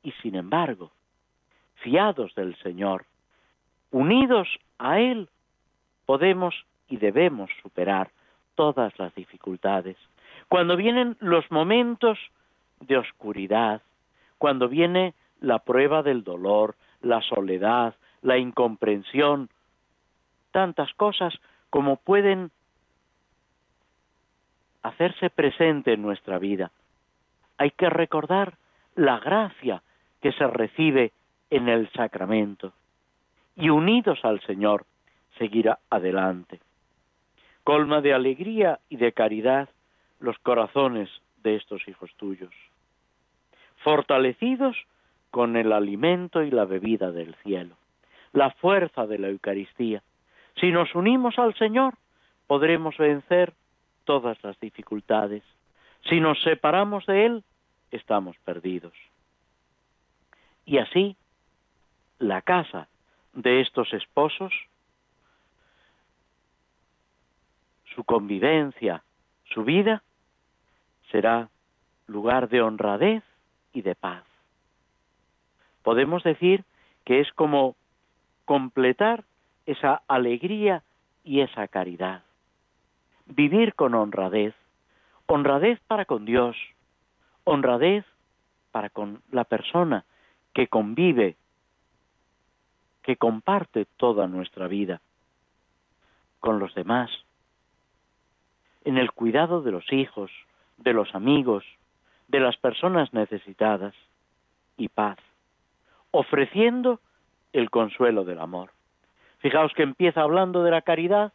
[0.04, 0.92] Y sin embargo,
[1.76, 3.06] fiados del Señor,
[3.92, 5.30] unidos a Él,
[6.06, 6.54] podemos
[6.88, 8.12] y debemos superar
[8.56, 9.98] todas las dificultades.
[10.48, 12.20] Cuando vienen los momentos
[12.80, 13.82] de oscuridad,
[14.38, 19.50] cuando viene la prueba del dolor, la soledad, la incomprensión,
[20.52, 21.34] tantas cosas
[21.70, 22.52] como pueden
[24.84, 26.72] hacerse presente en nuestra vida.
[27.58, 28.56] Hay que recordar
[28.96, 29.82] la gracia
[30.22, 31.12] que se recibe
[31.50, 32.74] en el sacramento
[33.56, 34.86] y unidos al Señor
[35.38, 36.60] seguir adelante.
[37.64, 39.70] Colma de alegría y de caridad
[40.20, 41.10] los corazones
[41.44, 42.54] de estos hijos tuyos,
[43.78, 44.78] fortalecidos
[45.32, 47.76] con el alimento y la bebida del cielo,
[48.34, 50.04] la fuerza de la Eucaristía.
[50.60, 51.96] Si nos unimos al Señor,
[52.48, 53.54] podremos vencer
[54.06, 55.44] todas las dificultades.
[56.10, 57.44] Si nos separamos de Él,
[57.92, 58.94] estamos perdidos.
[60.66, 61.16] Y así,
[62.20, 62.88] la casa
[63.34, 64.54] de estos esposos,
[67.96, 69.04] su convivencia,
[69.46, 70.04] su vida,
[71.12, 71.50] será
[72.08, 73.24] lugar de honradez
[73.74, 74.24] y de paz.
[75.84, 76.64] Podemos decir
[77.06, 77.76] que es como
[78.46, 79.24] completar
[79.66, 80.84] esa alegría
[81.24, 82.24] y esa caridad
[83.36, 84.54] vivir con honradez,
[85.26, 86.56] honradez para con Dios,
[87.44, 88.06] honradez
[88.72, 90.06] para con la persona
[90.54, 91.36] que convive,
[93.04, 95.02] que comparte toda nuestra vida
[96.40, 97.10] con los demás,
[98.84, 100.32] en el cuidado de los hijos,
[100.78, 101.64] de los amigos,
[102.28, 103.94] de las personas necesitadas
[104.78, 105.18] y paz,
[106.12, 107.00] ofreciendo
[107.54, 108.72] el consuelo del amor.
[109.40, 111.34] Fijaos que empieza hablando de la caridad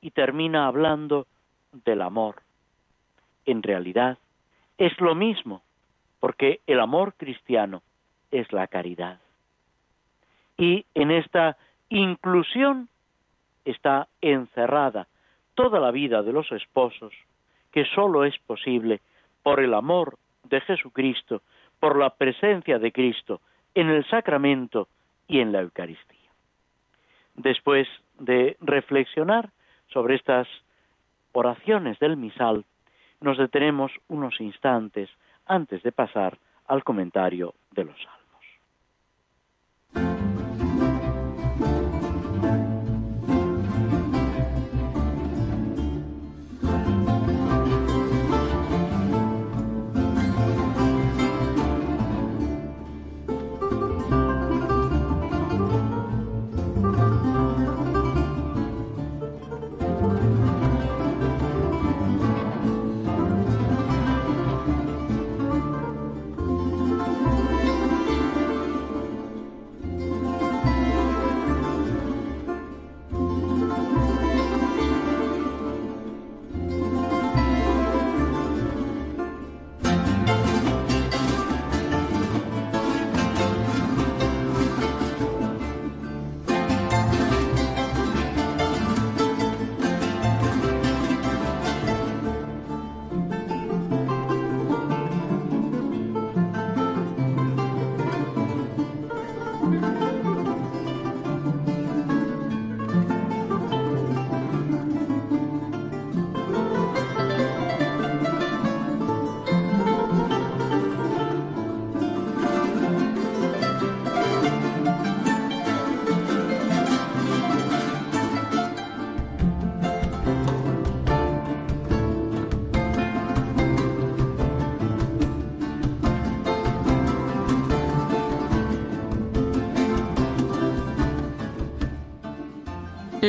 [0.00, 1.26] y termina hablando
[1.72, 2.42] del amor.
[3.44, 4.18] En realidad
[4.78, 5.62] es lo mismo,
[6.20, 7.82] porque el amor cristiano
[8.30, 9.20] es la caridad.
[10.56, 11.56] Y en esta
[11.88, 12.88] inclusión
[13.64, 15.06] está encerrada
[15.54, 17.12] toda la vida de los esposos,
[17.72, 19.00] que sólo es posible
[19.42, 21.42] por el amor de Jesucristo,
[21.78, 23.40] por la presencia de Cristo
[23.74, 24.88] en el sacramento
[25.28, 26.16] y en la Eucaristía.
[27.34, 29.50] Después de reflexionar
[29.92, 30.48] sobre estas
[31.32, 32.64] oraciones del misal,
[33.20, 35.10] nos detenemos unos instantes
[35.46, 38.19] antes de pasar al comentario de los salmos.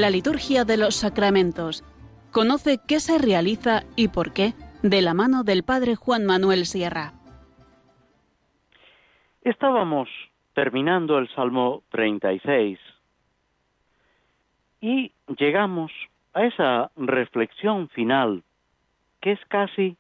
[0.01, 1.83] La liturgia de los sacramentos.
[2.31, 7.13] Conoce qué se realiza y por qué de la mano del Padre Juan Manuel Sierra.
[9.43, 10.09] Estábamos
[10.55, 12.79] terminando el Salmo 36
[14.81, 15.91] y llegamos
[16.33, 18.41] a esa reflexión final
[19.21, 19.97] que es casi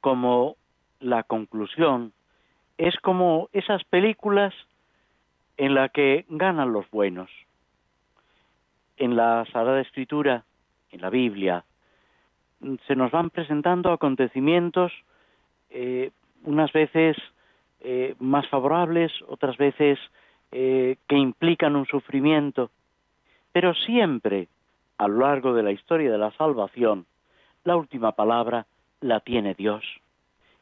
[0.00, 0.54] como
[1.00, 2.12] la conclusión,
[2.78, 4.54] es como esas películas
[5.56, 7.28] en las que ganan los buenos
[9.00, 10.44] en la Sagrada Escritura,
[10.92, 11.64] en la Biblia,
[12.86, 14.92] se nos van presentando acontecimientos
[15.70, 16.10] eh,
[16.44, 17.16] unas veces
[17.80, 19.98] eh, más favorables, otras veces
[20.52, 22.70] eh, que implican un sufrimiento,
[23.52, 24.48] pero siempre
[24.98, 27.06] a lo largo de la historia de la salvación,
[27.64, 28.66] la última palabra
[29.00, 29.82] la tiene Dios.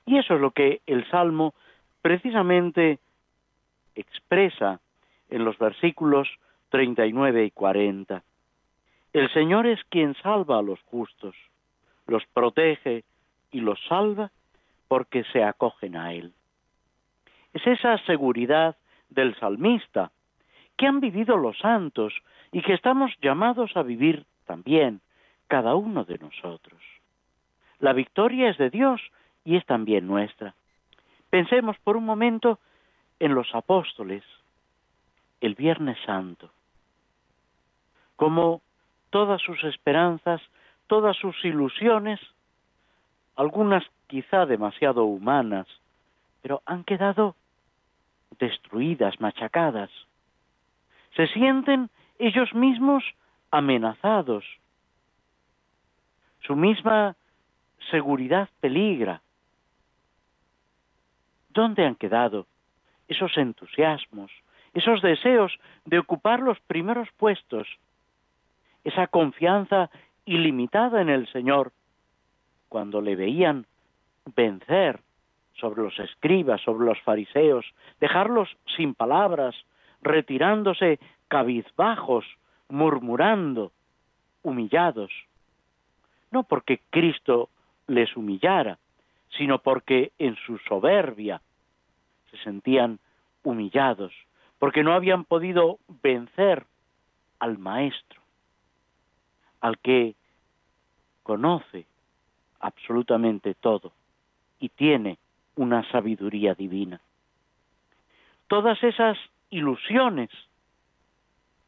[0.07, 1.55] Y eso es lo que el Salmo
[2.03, 3.01] precisamente
[3.97, 4.79] expresa
[5.29, 6.29] en los versículos
[6.71, 8.23] 39 y 40.
[9.13, 11.35] El Señor es quien salva a los justos,
[12.07, 13.05] los protege
[13.51, 14.31] y los salva
[14.87, 16.33] porque se acogen a Él.
[17.53, 18.77] Es esa seguridad
[19.09, 20.11] del salmista
[20.77, 22.15] que han vivido los santos
[22.53, 25.01] y que estamos llamados a vivir también
[25.49, 26.81] cada uno de nosotros.
[27.81, 29.01] La victoria es de Dios
[29.45, 30.55] y es también nuestra.
[31.31, 32.59] Pensemos por un momento
[33.19, 34.23] en los apóstoles,
[35.41, 36.51] el Viernes Santo,
[38.19, 38.63] como
[39.11, 40.43] todas sus esperanzas,
[40.89, 42.19] todas sus ilusiones,
[43.37, 45.69] algunas quizá demasiado humanas,
[46.43, 47.37] pero han quedado
[48.41, 49.91] destruidas, machacadas.
[51.15, 53.05] Se sienten ellos mismos
[53.53, 54.45] amenazados.
[56.41, 57.15] Su misma
[57.89, 59.23] seguridad peligra.
[61.51, 62.47] ¿Dónde han quedado
[63.07, 64.33] esos entusiasmos,
[64.75, 67.69] esos deseos de ocupar los primeros puestos
[68.85, 69.91] esa confianza
[70.25, 71.73] ilimitada en el Señor,
[72.69, 73.67] cuando le veían
[74.37, 75.01] vencer
[75.55, 77.65] sobre los escribas, sobre los fariseos,
[78.01, 79.55] dejarlos sin palabras,
[80.03, 80.99] retirándose
[81.29, 82.25] cabizbajos,
[82.69, 83.73] murmurando,
[84.43, 85.11] humillados.
[86.31, 87.49] No porque Cristo
[87.87, 88.79] les humillara,
[89.37, 91.41] sino porque en su soberbia
[92.31, 92.99] se sentían
[93.43, 94.13] humillados,
[94.59, 96.65] porque no habían podido vencer
[97.39, 98.18] al Maestro,
[99.61, 100.15] al que
[101.23, 101.87] conoce
[102.61, 103.93] absolutamente todo
[104.61, 105.19] y tiene
[105.57, 107.01] una sabiduría divina.
[108.47, 109.19] Todas esas
[109.51, 110.31] ilusiones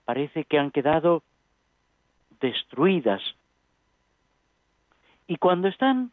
[0.05, 1.23] parece que han quedado
[2.41, 3.23] destruidas.
[5.27, 6.11] Y cuando están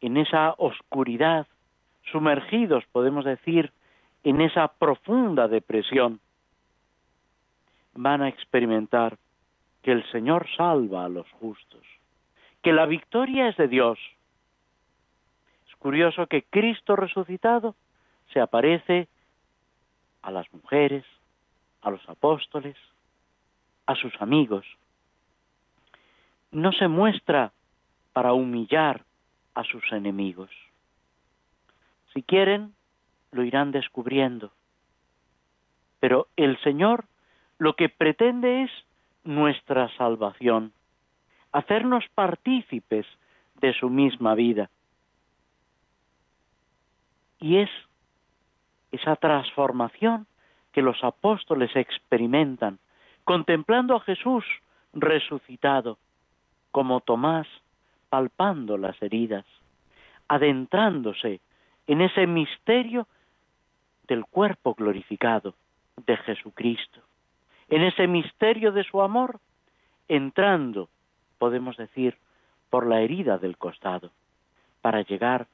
[0.00, 1.46] en esa oscuridad,
[2.10, 3.72] sumergidos, podemos decir,
[4.24, 6.20] en esa profunda depresión,
[7.94, 9.16] van a experimentar
[9.82, 11.82] que el Señor salva a los justos,
[12.62, 13.98] que la victoria es de Dios.
[15.68, 17.74] Es curioso que Cristo resucitado
[18.32, 19.08] se aparece
[20.22, 21.04] a las mujeres,
[21.82, 22.76] a los apóstoles,
[23.86, 24.64] a sus amigos.
[26.52, 27.52] No se muestra
[28.12, 29.04] para humillar
[29.54, 30.50] a sus enemigos.
[32.12, 32.74] Si quieren,
[33.32, 34.52] lo irán descubriendo.
[35.98, 37.06] Pero el Señor
[37.58, 38.70] lo que pretende es
[39.24, 40.72] nuestra salvación,
[41.52, 43.06] hacernos partícipes
[43.60, 44.70] de su misma vida.
[47.38, 47.70] Y es
[48.90, 50.26] esa transformación
[50.72, 52.78] que los apóstoles experimentan,
[53.24, 54.44] contemplando a Jesús
[54.92, 55.98] resucitado,
[56.70, 57.46] como Tomás
[58.08, 59.44] palpando las heridas,
[60.28, 61.40] adentrándose
[61.86, 63.06] en ese misterio
[64.06, 65.54] del cuerpo glorificado
[66.06, 67.00] de Jesucristo,
[67.72, 69.40] en ese misterio de su amor,
[70.06, 70.90] entrando,
[71.38, 72.18] podemos decir,
[72.68, 74.10] por la herida del costado,
[74.82, 75.46] para llegar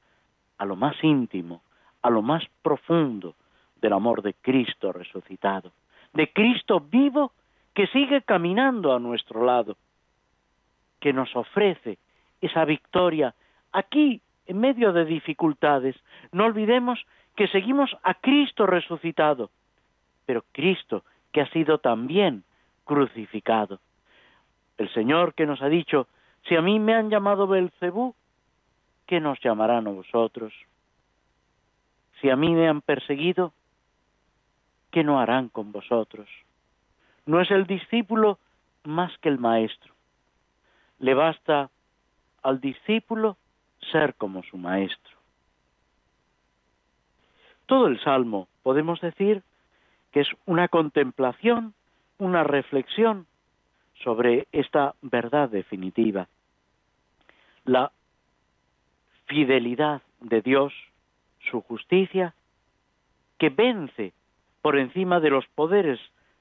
[0.59, 1.63] a lo más íntimo,
[2.03, 3.37] a lo más profundo
[3.81, 5.71] del amor de Cristo resucitado,
[6.13, 7.31] de Cristo vivo
[7.73, 9.77] que sigue caminando a nuestro lado,
[10.99, 11.99] que nos ofrece
[12.41, 13.33] esa victoria
[13.71, 15.95] aquí en medio de dificultades.
[16.33, 16.99] No olvidemos
[17.37, 19.51] que seguimos a Cristo resucitado,
[20.27, 21.05] pero Cristo
[21.41, 22.45] ha sido también
[22.85, 23.81] crucificado.
[24.79, 26.07] El Señor que nos ha dicho,
[26.49, 28.15] si a mí me han llamado Belcebú,
[29.07, 30.53] ¿qué nos llamarán a vosotros?
[32.21, 33.53] Si a mí me han perseguido,
[34.91, 36.29] ¿qué no harán con vosotros?
[37.27, 38.39] No es el discípulo
[38.85, 39.93] más que el maestro.
[40.99, 41.71] Le basta
[42.43, 43.37] al discípulo
[43.93, 45.17] ser como su maestro.
[47.67, 49.43] Todo el salmo podemos decir
[50.21, 51.75] es una contemplación,
[52.19, 53.27] una reflexión
[54.03, 56.29] sobre esta verdad definitiva.
[57.65, 57.93] La
[59.27, 60.73] fidelidad de Dios,
[61.51, 62.35] su justicia,
[63.39, 64.13] que vence
[64.63, 66.01] por encima de los poderes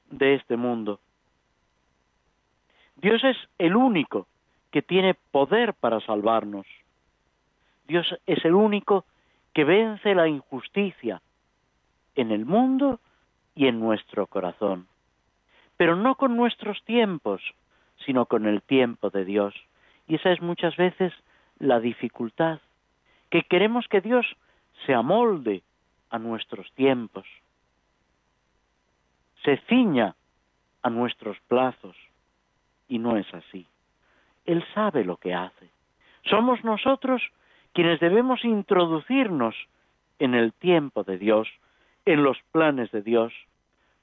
[0.09, 0.99] de este mundo.
[2.95, 4.27] Dios es el único
[4.71, 6.65] que tiene poder para salvarnos.
[7.87, 9.05] Dios es el único
[9.53, 11.21] que vence la injusticia
[12.15, 12.99] en el mundo
[13.57, 14.87] y en nuestro corazón.
[15.77, 17.41] Pero no con nuestros tiempos,
[18.05, 19.55] sino con el tiempo de Dios.
[20.07, 21.11] Y esa es muchas veces
[21.57, 22.59] la dificultad,
[23.31, 24.25] que queremos que Dios
[24.85, 25.63] se amolde
[26.11, 27.25] a nuestros tiempos,
[29.43, 30.15] se ciña
[30.83, 31.95] a nuestros plazos,
[32.87, 33.65] y no es así.
[34.45, 35.69] Él sabe lo que hace.
[36.29, 37.23] Somos nosotros
[37.73, 39.55] quienes debemos introducirnos
[40.19, 41.47] en el tiempo de Dios,
[42.07, 43.33] en los planes de Dios,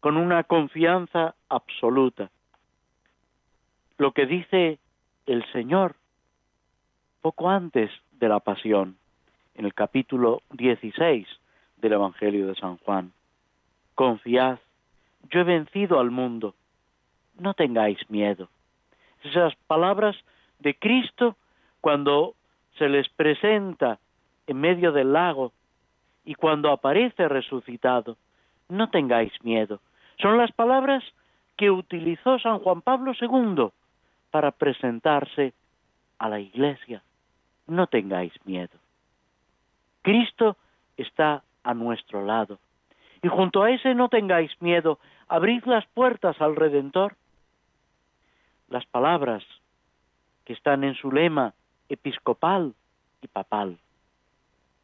[0.01, 2.31] con una confianza absoluta.
[3.97, 4.79] Lo que dice
[5.25, 5.97] el Señor
[7.23, 8.99] poco antes de la pasión,
[9.55, 11.27] en el capítulo 16
[11.79, 13.13] del Evangelio de San Juan.
[13.95, 14.59] Confiad,
[15.31, 16.55] yo he vencido al mundo,
[17.39, 18.51] no tengáis miedo.
[19.23, 20.15] Esas palabras
[20.59, 21.37] de Cristo
[21.81, 22.35] cuando
[22.77, 23.99] se les presenta
[24.47, 25.55] en medio del lago
[26.25, 28.17] y cuando aparece resucitado.
[28.69, 29.81] No tengáis miedo.
[30.21, 31.05] Son las palabras
[31.57, 33.69] que utilizó San Juan Pablo II
[34.31, 35.53] para presentarse
[36.19, 37.03] a la iglesia.
[37.67, 38.77] No tengáis miedo.
[40.03, 40.57] Cristo
[40.97, 42.59] está a nuestro lado.
[43.23, 44.99] Y junto a ese no tengáis miedo,
[45.29, 47.17] abrid las puertas al Redentor.
[48.69, 49.45] Las palabras
[50.45, 51.55] que están en su lema
[51.89, 52.75] episcopal
[53.23, 53.79] y papal.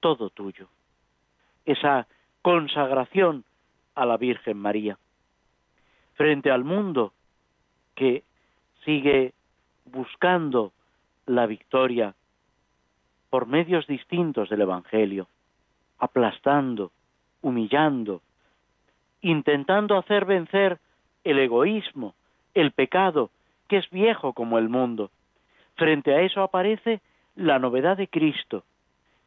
[0.00, 0.68] Todo tuyo.
[1.70, 2.06] Esa
[2.42, 3.44] consagración
[3.94, 4.98] a la Virgen María.
[6.14, 7.12] Frente al mundo
[7.94, 8.24] que
[8.84, 9.32] sigue
[9.84, 10.72] buscando
[11.26, 12.14] la victoria
[13.30, 15.28] por medios distintos del Evangelio,
[15.98, 16.90] aplastando,
[17.42, 18.22] humillando,
[19.20, 20.78] intentando hacer vencer
[21.24, 22.14] el egoísmo,
[22.54, 23.30] el pecado,
[23.68, 25.10] que es viejo como el mundo,
[25.80, 27.00] Frente a eso aparece
[27.36, 28.64] la novedad de Cristo,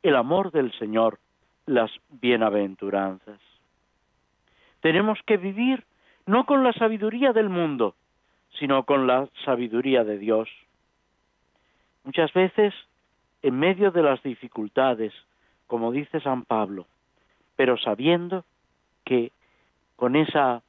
[0.04, 1.18] el amor del Señor,
[1.66, 3.40] las bienaventuranzas.
[4.82, 5.84] Tenemos que vivir
[6.26, 7.96] no con la sabiduría del mundo,
[8.60, 10.50] sino con la sabiduría de Dios.
[12.04, 12.74] Muchas veces,
[13.42, 15.14] en medio de las dificultades,
[15.68, 16.86] como dice San Pablo,
[17.56, 18.46] pero sabiendo
[19.06, 19.32] que
[19.96, 20.62] con esa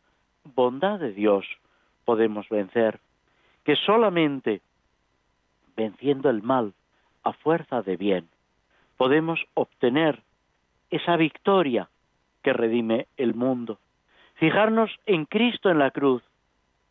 [0.55, 1.47] bondad de Dios
[2.05, 3.01] podemos vencer,
[3.65, 4.61] que solamente
[5.77, 6.73] venciendo el mal
[7.23, 8.29] a fuerza de bien
[8.97, 10.23] podemos obtener
[10.95, 11.89] esa victoria
[12.45, 13.79] que redime el mundo.
[14.35, 16.23] Fijarnos en Cristo en la cruz,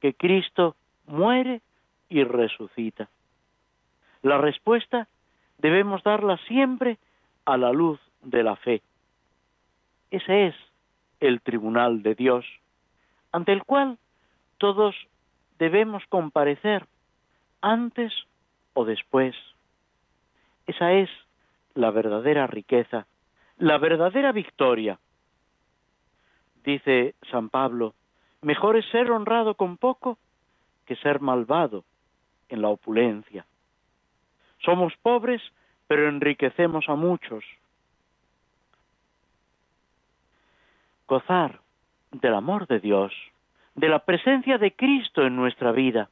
[0.02, 0.76] que Cristo
[1.08, 1.62] muere
[2.10, 3.08] y resucita.
[4.22, 5.08] La respuesta
[5.60, 6.98] debemos darla siempre
[7.46, 8.82] a la luz de la fe.
[10.12, 10.56] Ese es
[11.22, 12.46] el tribunal de Dios,
[13.32, 13.98] ante el cual
[14.58, 14.96] todos
[15.60, 16.86] debemos comparecer
[17.62, 18.12] antes
[18.74, 19.34] o después.
[20.68, 21.10] Esa es
[21.74, 23.08] la verdadera riqueza,
[23.64, 25.00] la verdadera victoria.
[26.66, 27.94] Dice San Pablo,
[28.42, 30.18] mejor es ser honrado con poco
[30.86, 31.86] que ser malvado
[32.50, 33.46] en la opulencia.
[34.66, 35.42] Somos pobres,
[35.88, 37.46] pero enriquecemos a muchos.
[41.08, 41.62] Gozar
[42.12, 43.14] del amor de Dios,
[43.76, 46.10] de la presencia de Cristo en nuestra vida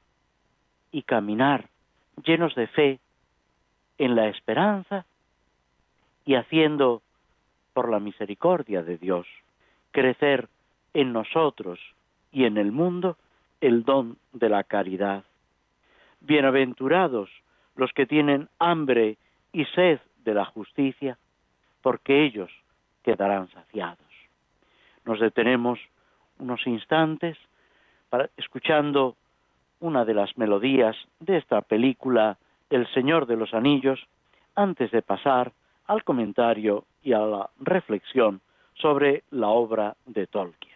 [0.89, 1.67] y caminar
[2.23, 2.99] llenos de fe
[3.97, 5.05] en la esperanza
[6.23, 7.01] y haciendo,
[7.73, 9.27] por la misericordia de Dios,
[9.91, 10.47] crecer
[10.93, 11.79] en nosotros
[12.31, 13.17] y en el mundo
[13.59, 15.23] el don de la caridad.
[16.21, 17.29] Bienaventurados
[17.75, 19.17] los que tienen hambre
[19.53, 21.17] y sed de la justicia,
[21.81, 22.51] porque ellos
[23.03, 23.97] quedarán saciados.
[25.05, 25.79] Nos detenemos
[26.39, 27.37] unos instantes
[28.09, 29.15] para, escuchando
[29.79, 32.37] una de las melodías de esta película
[32.69, 33.99] El Señor de los Anillos,
[34.55, 35.51] antes de pasar
[35.87, 38.41] al comentario y a la reflexión
[38.75, 40.71] sobre la obra de Tolkien.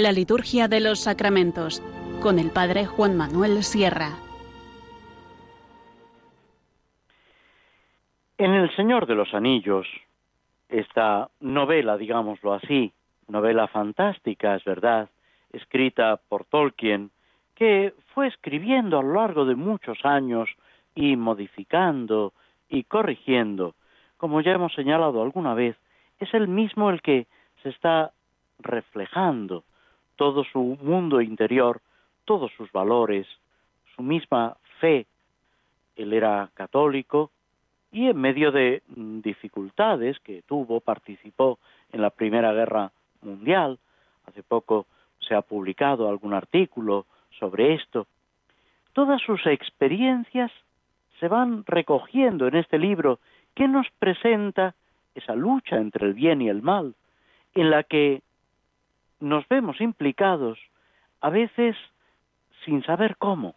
[0.00, 1.82] La liturgia de los sacramentos
[2.22, 4.12] con el Padre Juan Manuel Sierra.
[8.38, 9.86] En El Señor de los Anillos,
[10.70, 12.94] esta novela, digámoslo así,
[13.28, 15.10] novela fantástica, es verdad,
[15.52, 17.10] escrita por Tolkien,
[17.54, 20.48] que fue escribiendo a lo largo de muchos años
[20.94, 22.32] y modificando
[22.70, 23.74] y corrigiendo,
[24.16, 25.76] como ya hemos señalado alguna vez,
[26.18, 27.26] es el mismo el que
[27.62, 28.12] se está
[28.60, 29.62] reflejando
[30.20, 31.80] todo su mundo interior,
[32.26, 33.26] todos sus valores,
[33.96, 35.06] su misma fe.
[35.96, 37.30] Él era católico
[37.90, 41.58] y en medio de mm, dificultades que tuvo, participó
[41.90, 42.92] en la Primera Guerra
[43.22, 43.78] Mundial.
[44.26, 44.84] Hace poco
[45.26, 47.06] se ha publicado algún artículo
[47.38, 48.06] sobre esto.
[48.92, 50.52] Todas sus experiencias
[51.18, 53.20] se van recogiendo en este libro
[53.54, 54.74] que nos presenta
[55.14, 56.94] esa lucha entre el bien y el mal,
[57.54, 58.20] en la que
[59.20, 60.58] nos vemos implicados
[61.20, 61.76] a veces
[62.64, 63.54] sin saber cómo.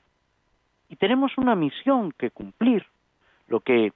[0.89, 2.85] Y tenemos una misión que cumplir,
[3.47, 3.93] lo que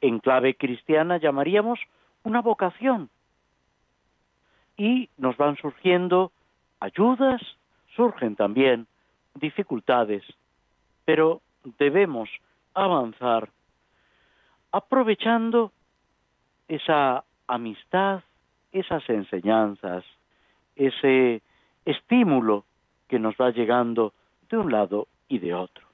[0.00, 1.78] en clave cristiana llamaríamos
[2.22, 3.10] una vocación.
[4.76, 6.32] Y nos van surgiendo
[6.80, 7.42] ayudas,
[7.94, 8.86] surgen también
[9.34, 10.22] dificultades,
[11.04, 11.40] pero
[11.78, 12.28] debemos
[12.74, 13.50] avanzar
[14.70, 15.72] aprovechando
[16.68, 18.22] esa amistad,
[18.72, 20.04] esas enseñanzas,
[20.78, 21.42] ese
[21.84, 22.64] estímulo
[23.08, 24.14] que nos va llegando
[24.48, 25.86] de un lado y de otro.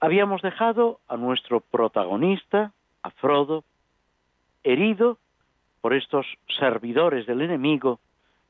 [0.00, 2.72] Habíamos dejado a nuestro protagonista,
[3.02, 3.64] a Frodo,
[4.64, 5.18] herido
[5.80, 6.26] por estos
[6.58, 8.00] servidores del enemigo,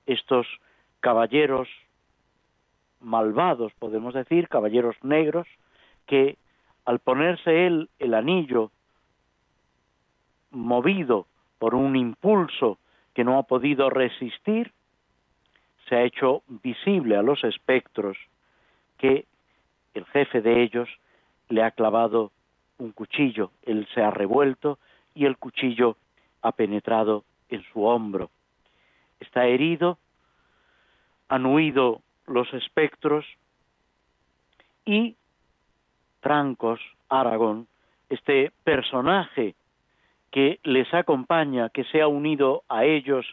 [0.07, 0.47] estos
[1.01, 1.69] caballeros
[3.01, 5.47] malvados, podemos decir, caballeros negros,
[6.07, 6.39] que
[6.85, 8.71] al ponerse él el anillo
[10.51, 11.27] movido
[11.59, 12.79] por un impulso
[13.15, 14.73] que no ha podido resistir,
[15.89, 18.17] se ha hecho visible a los espectros
[18.99, 19.27] que
[19.95, 20.89] el jefe de ellos
[21.49, 22.33] le ha clavado
[22.79, 24.79] un cuchillo, él se ha revuelto
[25.15, 25.97] y el cuchillo
[26.43, 28.31] ha penetrado en su hombro.
[29.21, 29.99] Está herido,
[31.29, 33.25] han huido los espectros
[34.85, 35.17] y
[36.21, 37.69] Trancos, Aragón,
[38.09, 39.55] este personaje
[40.31, 43.27] que les acompaña, que se ha unido a ellos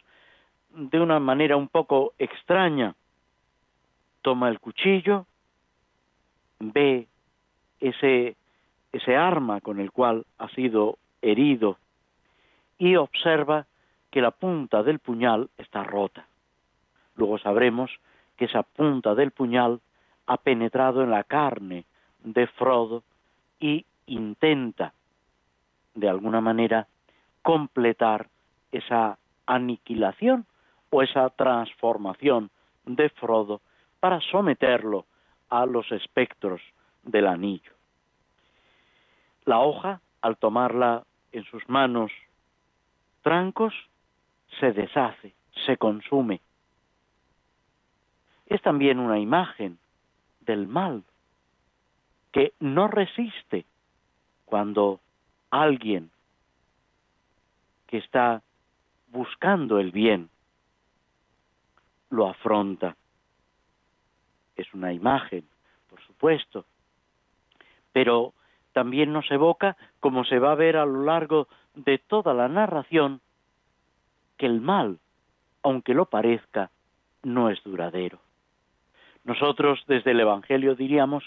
[0.74, 2.94] de una manera un poco extraña,
[4.22, 5.26] toma el cuchillo,
[6.58, 7.06] ve
[7.80, 8.36] ese,
[8.92, 11.78] ese arma con el cual ha sido herido
[12.78, 13.66] y observa
[14.10, 16.26] que la punta del puñal está rota.
[17.16, 17.90] Luego sabremos
[18.36, 19.80] que esa punta del puñal
[20.26, 21.84] ha penetrado en la carne
[22.22, 23.02] de Frodo
[23.60, 24.92] y intenta,
[25.94, 26.88] de alguna manera,
[27.42, 28.28] completar
[28.72, 30.46] esa aniquilación
[30.94, 32.50] o esa transformación
[32.86, 33.60] de Frodo
[33.98, 35.06] para someterlo
[35.48, 36.60] a los espectros
[37.02, 37.72] del anillo.
[39.44, 42.12] La hoja, al tomarla en sus manos
[43.22, 43.74] trancos,
[44.60, 45.34] se deshace,
[45.66, 46.40] se consume.
[48.46, 49.80] Es también una imagen
[50.42, 51.02] del mal
[52.30, 53.66] que no resiste
[54.44, 55.00] cuando
[55.50, 56.12] alguien
[57.88, 58.42] que está
[59.08, 60.30] buscando el bien
[62.14, 62.96] lo afronta.
[64.56, 65.44] Es una imagen,
[65.88, 66.64] por supuesto,
[67.92, 68.32] pero
[68.72, 73.20] también nos evoca, como se va a ver a lo largo de toda la narración,
[74.36, 74.98] que el mal,
[75.62, 76.70] aunque lo parezca,
[77.22, 78.18] no es duradero.
[79.24, 81.24] Nosotros desde el Evangelio diríamos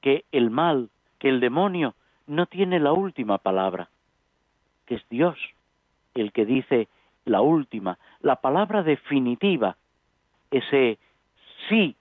[0.00, 1.94] que el mal, que el demonio,
[2.26, 3.88] no tiene la última palabra,
[4.86, 5.38] que es Dios
[6.14, 6.88] el que dice
[7.24, 9.76] la última, la palabra definitiva,
[10.52, 10.98] ese
[11.68, 11.96] sí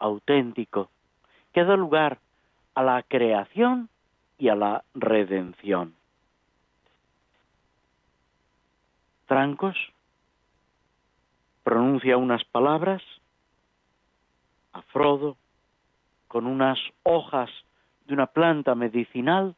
[0.00, 0.90] auténtico,
[1.52, 2.18] que da lugar
[2.74, 3.88] a la creación
[4.38, 5.94] y a la redención.
[9.26, 9.76] Trancos
[11.62, 13.02] pronuncia unas palabras
[14.72, 15.36] a Frodo
[16.26, 17.50] con unas hojas
[18.06, 19.54] de una planta medicinal.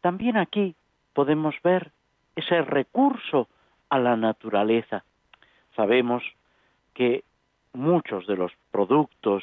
[0.00, 0.74] También aquí
[1.14, 1.92] podemos ver
[2.34, 3.48] ese recurso
[3.88, 5.04] a la naturaleza.
[5.76, 6.22] Sabemos
[7.00, 7.24] que
[7.72, 9.42] muchos de los productos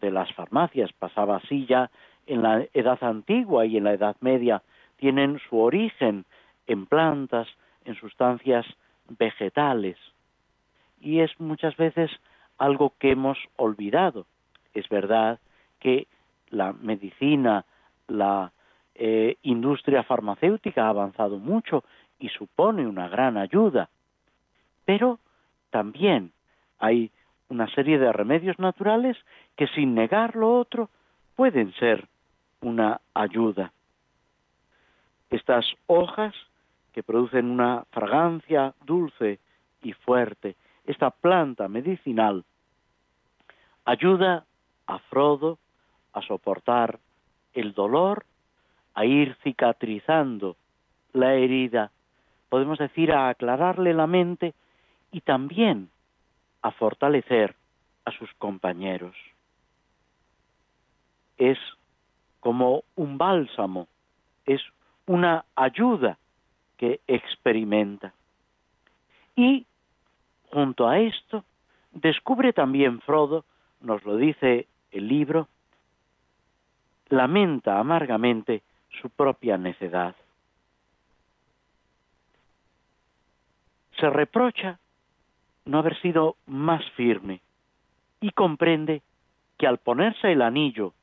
[0.00, 1.90] de las farmacias, pasaba así ya
[2.26, 4.62] en la Edad Antigua y en la Edad Media,
[4.96, 6.24] tienen su origen
[6.66, 7.48] en plantas,
[7.84, 8.64] en sustancias
[9.10, 9.98] vegetales.
[10.98, 12.10] Y es muchas veces
[12.56, 14.24] algo que hemos olvidado.
[14.72, 15.38] Es verdad
[15.80, 16.06] que
[16.48, 17.66] la medicina,
[18.08, 18.52] la
[18.94, 21.84] eh, industria farmacéutica ha avanzado mucho
[22.18, 23.90] y supone una gran ayuda.
[24.86, 25.18] Pero
[25.68, 26.32] también
[26.78, 27.10] hay
[27.48, 29.16] una serie de remedios naturales
[29.56, 30.90] que sin negar lo otro
[31.34, 32.08] pueden ser
[32.60, 33.72] una ayuda.
[35.30, 36.34] Estas hojas
[36.92, 39.38] que producen una fragancia dulce
[39.82, 42.44] y fuerte, esta planta medicinal,
[43.84, 44.44] ayuda
[44.86, 45.58] a Frodo
[46.12, 46.98] a soportar
[47.54, 48.24] el dolor,
[48.94, 50.56] a ir cicatrizando
[51.12, 51.90] la herida
[52.48, 54.54] podemos decir, a aclararle la mente
[55.12, 55.90] y también
[56.62, 57.54] a fortalecer
[58.04, 59.14] a sus compañeros.
[61.36, 61.58] Es
[62.40, 63.88] como un bálsamo,
[64.44, 64.62] es
[65.06, 66.18] una ayuda
[66.76, 68.12] que experimenta.
[69.34, 69.66] Y
[70.50, 71.44] junto a esto,
[71.92, 73.44] descubre también Frodo,
[73.80, 75.48] nos lo dice el libro,
[77.08, 78.62] lamenta amargamente
[79.00, 80.14] su propia necedad.
[83.98, 84.78] se reprocha
[85.66, 87.40] no haber sido más firme
[88.20, 89.02] y comprende
[89.58, 90.94] que al ponerse el anillo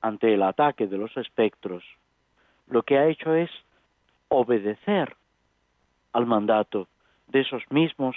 [0.00, 1.82] ante el ataque de los espectros,
[2.68, 3.50] lo que ha hecho es
[4.28, 5.16] obedecer
[6.12, 6.88] al mandato
[7.28, 8.16] de esos mismos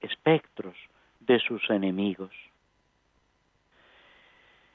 [0.00, 0.74] espectros,
[1.20, 2.32] de sus enemigos.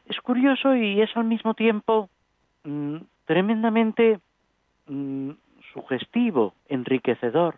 [0.06, 2.10] Es curioso y es al mismo tiempo
[2.64, 4.20] mm, tremendamente
[4.88, 5.32] mm,
[5.74, 7.58] sugestivo, enriquecedor,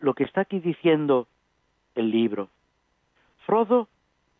[0.00, 1.28] lo que está aquí diciendo
[1.94, 2.48] el libro.
[3.46, 3.88] Frodo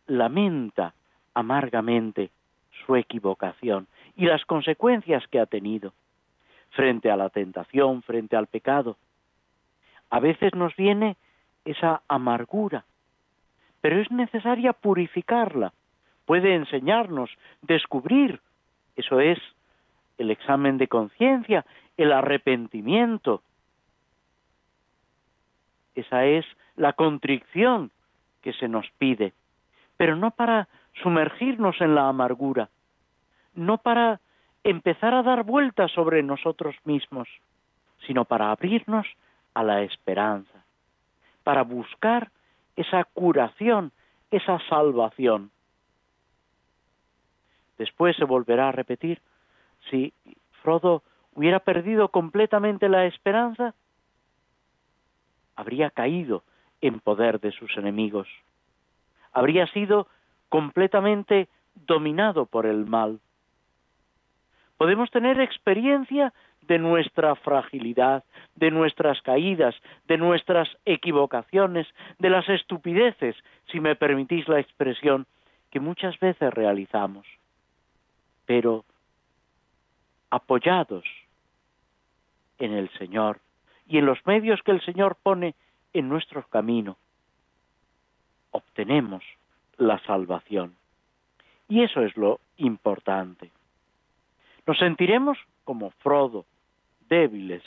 [0.07, 0.93] lamenta
[1.33, 2.31] amargamente
[2.85, 5.93] su equivocación y las consecuencias que ha tenido
[6.71, 8.97] frente a la tentación, frente al pecado.
[10.09, 11.17] A veces nos viene
[11.63, 12.85] esa amargura,
[13.81, 15.73] pero es necesaria purificarla.
[16.25, 17.29] Puede enseñarnos,
[17.61, 18.41] descubrir.
[18.95, 19.39] Eso es
[20.17, 21.65] el examen de conciencia,
[21.97, 23.41] el arrepentimiento.
[25.95, 26.45] Esa es
[26.75, 27.91] la contrición
[28.41, 29.33] que se nos pide,
[29.97, 30.67] pero no para
[31.01, 32.69] sumergirnos en la amargura,
[33.53, 34.19] no para
[34.63, 37.27] empezar a dar vueltas sobre nosotros mismos,
[38.05, 39.07] sino para abrirnos
[39.53, 40.65] a la esperanza,
[41.43, 42.31] para buscar
[42.75, 43.91] esa curación,
[44.31, 45.51] esa salvación.
[47.77, 49.21] Después se volverá a repetir,
[49.89, 50.13] si
[50.61, 51.03] Frodo
[51.33, 53.73] hubiera perdido completamente la esperanza,
[55.55, 56.43] habría caído
[56.81, 58.27] en poder de sus enemigos,
[59.31, 60.07] habría sido
[60.49, 63.19] completamente dominado por el mal.
[64.77, 66.33] Podemos tener experiencia
[66.67, 68.23] de nuestra fragilidad,
[68.55, 69.75] de nuestras caídas,
[70.07, 71.87] de nuestras equivocaciones,
[72.19, 73.35] de las estupideces,
[73.71, 75.25] si me permitís la expresión,
[75.71, 77.25] que muchas veces realizamos.
[78.45, 78.85] Pero
[80.29, 81.05] apoyados
[82.59, 83.39] en el Señor
[83.87, 85.55] y en los medios que el Señor pone
[85.95, 86.97] en nuestro camino,
[88.51, 89.23] obtenemos
[89.77, 90.75] la salvación.
[91.69, 93.49] Y eso es lo importante.
[94.67, 96.45] Nos sentiremos como Frodo,
[97.07, 97.63] débiles,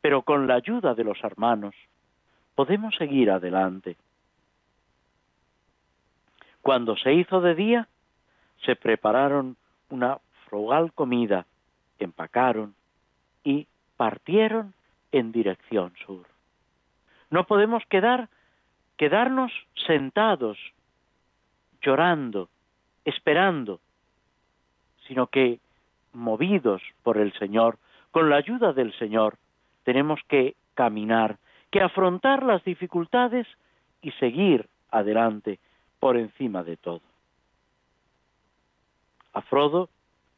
[0.00, 1.74] pero con la ayuda de los hermanos
[2.54, 3.98] podemos seguir adelante.
[6.62, 7.88] Cuando se hizo de día,
[8.64, 9.58] se prepararon
[9.90, 10.18] una
[10.48, 11.44] frugal comida,
[11.98, 12.74] empacaron
[13.42, 13.66] y
[13.98, 14.72] partieron
[15.12, 16.33] en dirección sur.
[17.34, 18.28] No podemos quedar
[18.96, 19.50] quedarnos
[19.88, 20.56] sentados
[21.82, 22.48] llorando,
[23.04, 23.80] esperando,
[25.08, 25.58] sino que
[26.12, 27.78] movidos por el Señor,
[28.12, 29.36] con la ayuda del Señor,
[29.82, 31.38] tenemos que caminar,
[31.72, 33.48] que afrontar las dificultades
[34.00, 35.58] y seguir adelante
[35.98, 37.02] por encima de todo.
[39.32, 39.88] A Frodo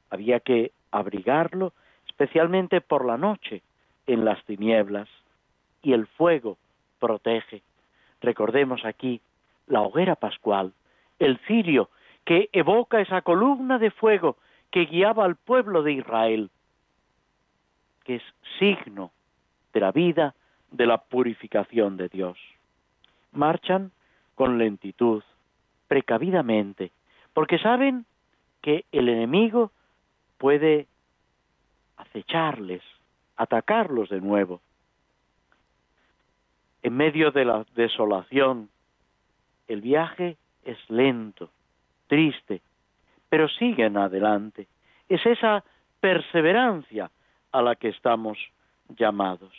[0.08, 1.74] había que abrigarlo
[2.08, 3.60] especialmente por la noche
[4.06, 5.10] en las tinieblas
[5.82, 6.56] y el fuego
[6.98, 7.62] protege.
[8.20, 9.20] Recordemos aquí
[9.66, 10.72] la hoguera pascual,
[11.18, 11.90] el cirio
[12.24, 14.36] que evoca esa columna de fuego
[14.70, 16.50] que guiaba al pueblo de Israel,
[18.04, 18.22] que es
[18.58, 19.12] signo
[19.72, 20.34] de la vida
[20.70, 22.38] de la purificación de Dios.
[23.32, 23.92] Marchan
[24.34, 25.22] con lentitud,
[25.88, 26.92] precavidamente,
[27.32, 28.06] porque saben
[28.60, 29.70] que el enemigo
[30.38, 30.86] puede
[31.96, 32.82] acecharles,
[33.36, 34.60] atacarlos de nuevo.
[36.86, 38.68] En medio de la desolación,
[39.66, 41.50] el viaje es lento,
[42.06, 42.62] triste,
[43.28, 44.68] pero siguen adelante.
[45.08, 45.64] Es esa
[45.98, 47.10] perseverancia
[47.50, 48.38] a la que estamos
[48.96, 49.52] llamados.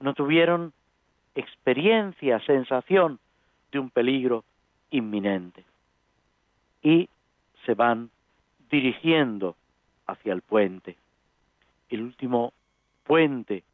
[0.00, 0.72] No tuvieron
[1.34, 3.18] experiencia, sensación
[3.70, 4.42] de un peligro
[4.90, 5.66] inminente.
[6.82, 7.10] Y
[7.66, 8.08] se van
[8.70, 9.54] dirigiendo
[10.06, 10.96] hacia el puente,
[11.90, 12.54] el último
[13.04, 13.64] puente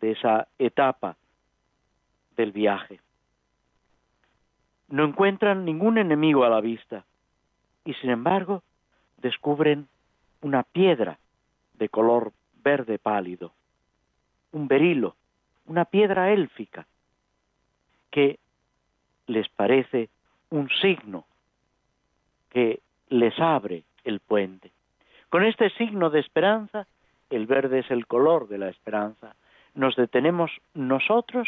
[0.00, 1.16] de esa etapa
[2.40, 3.00] del viaje.
[4.88, 7.04] No encuentran ningún enemigo a la vista
[7.84, 8.62] y sin embargo
[9.18, 9.88] descubren
[10.40, 11.18] una piedra
[11.74, 12.32] de color
[12.62, 13.52] verde pálido,
[14.52, 15.16] un berilo,
[15.66, 16.86] una piedra élfica,
[18.10, 18.38] que
[19.26, 20.08] les parece
[20.48, 21.26] un signo
[22.48, 22.80] que
[23.10, 24.72] les abre el puente.
[25.28, 26.86] Con este signo de esperanza,
[27.28, 29.36] el verde es el color de la esperanza,
[29.74, 31.46] nos detenemos nosotros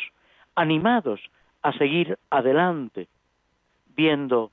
[0.55, 1.21] animados
[1.63, 3.09] a seguir adelante,
[3.95, 4.51] viendo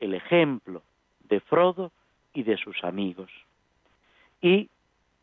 [0.00, 0.82] el ejemplo
[1.28, 1.92] de Frodo
[2.34, 3.30] y de sus amigos.
[4.40, 4.68] Y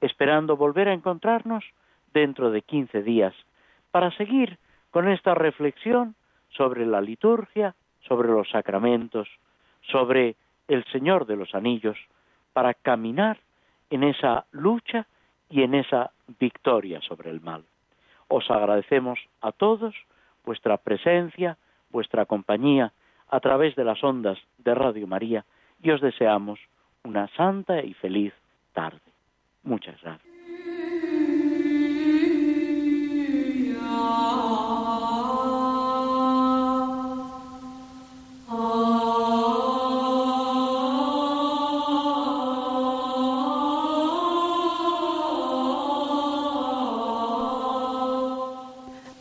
[0.01, 1.63] esperando volver a encontrarnos
[2.13, 3.33] dentro de quince días
[3.91, 4.57] para seguir
[4.91, 6.15] con esta reflexión
[6.49, 7.75] sobre la liturgia,
[8.07, 9.27] sobre los sacramentos,
[9.81, 10.35] sobre
[10.67, 11.97] el Señor de los Anillos,
[12.53, 13.39] para caminar
[13.89, 15.07] en esa lucha
[15.49, 17.63] y en esa victoria sobre el mal.
[18.27, 19.93] Os agradecemos a todos
[20.45, 21.57] vuestra presencia,
[21.89, 22.93] vuestra compañía
[23.29, 25.45] a través de las ondas de Radio María
[25.81, 26.59] y os deseamos
[27.03, 28.33] una santa y feliz
[28.73, 29.01] tarde.
[29.63, 30.35] Muchas gracias.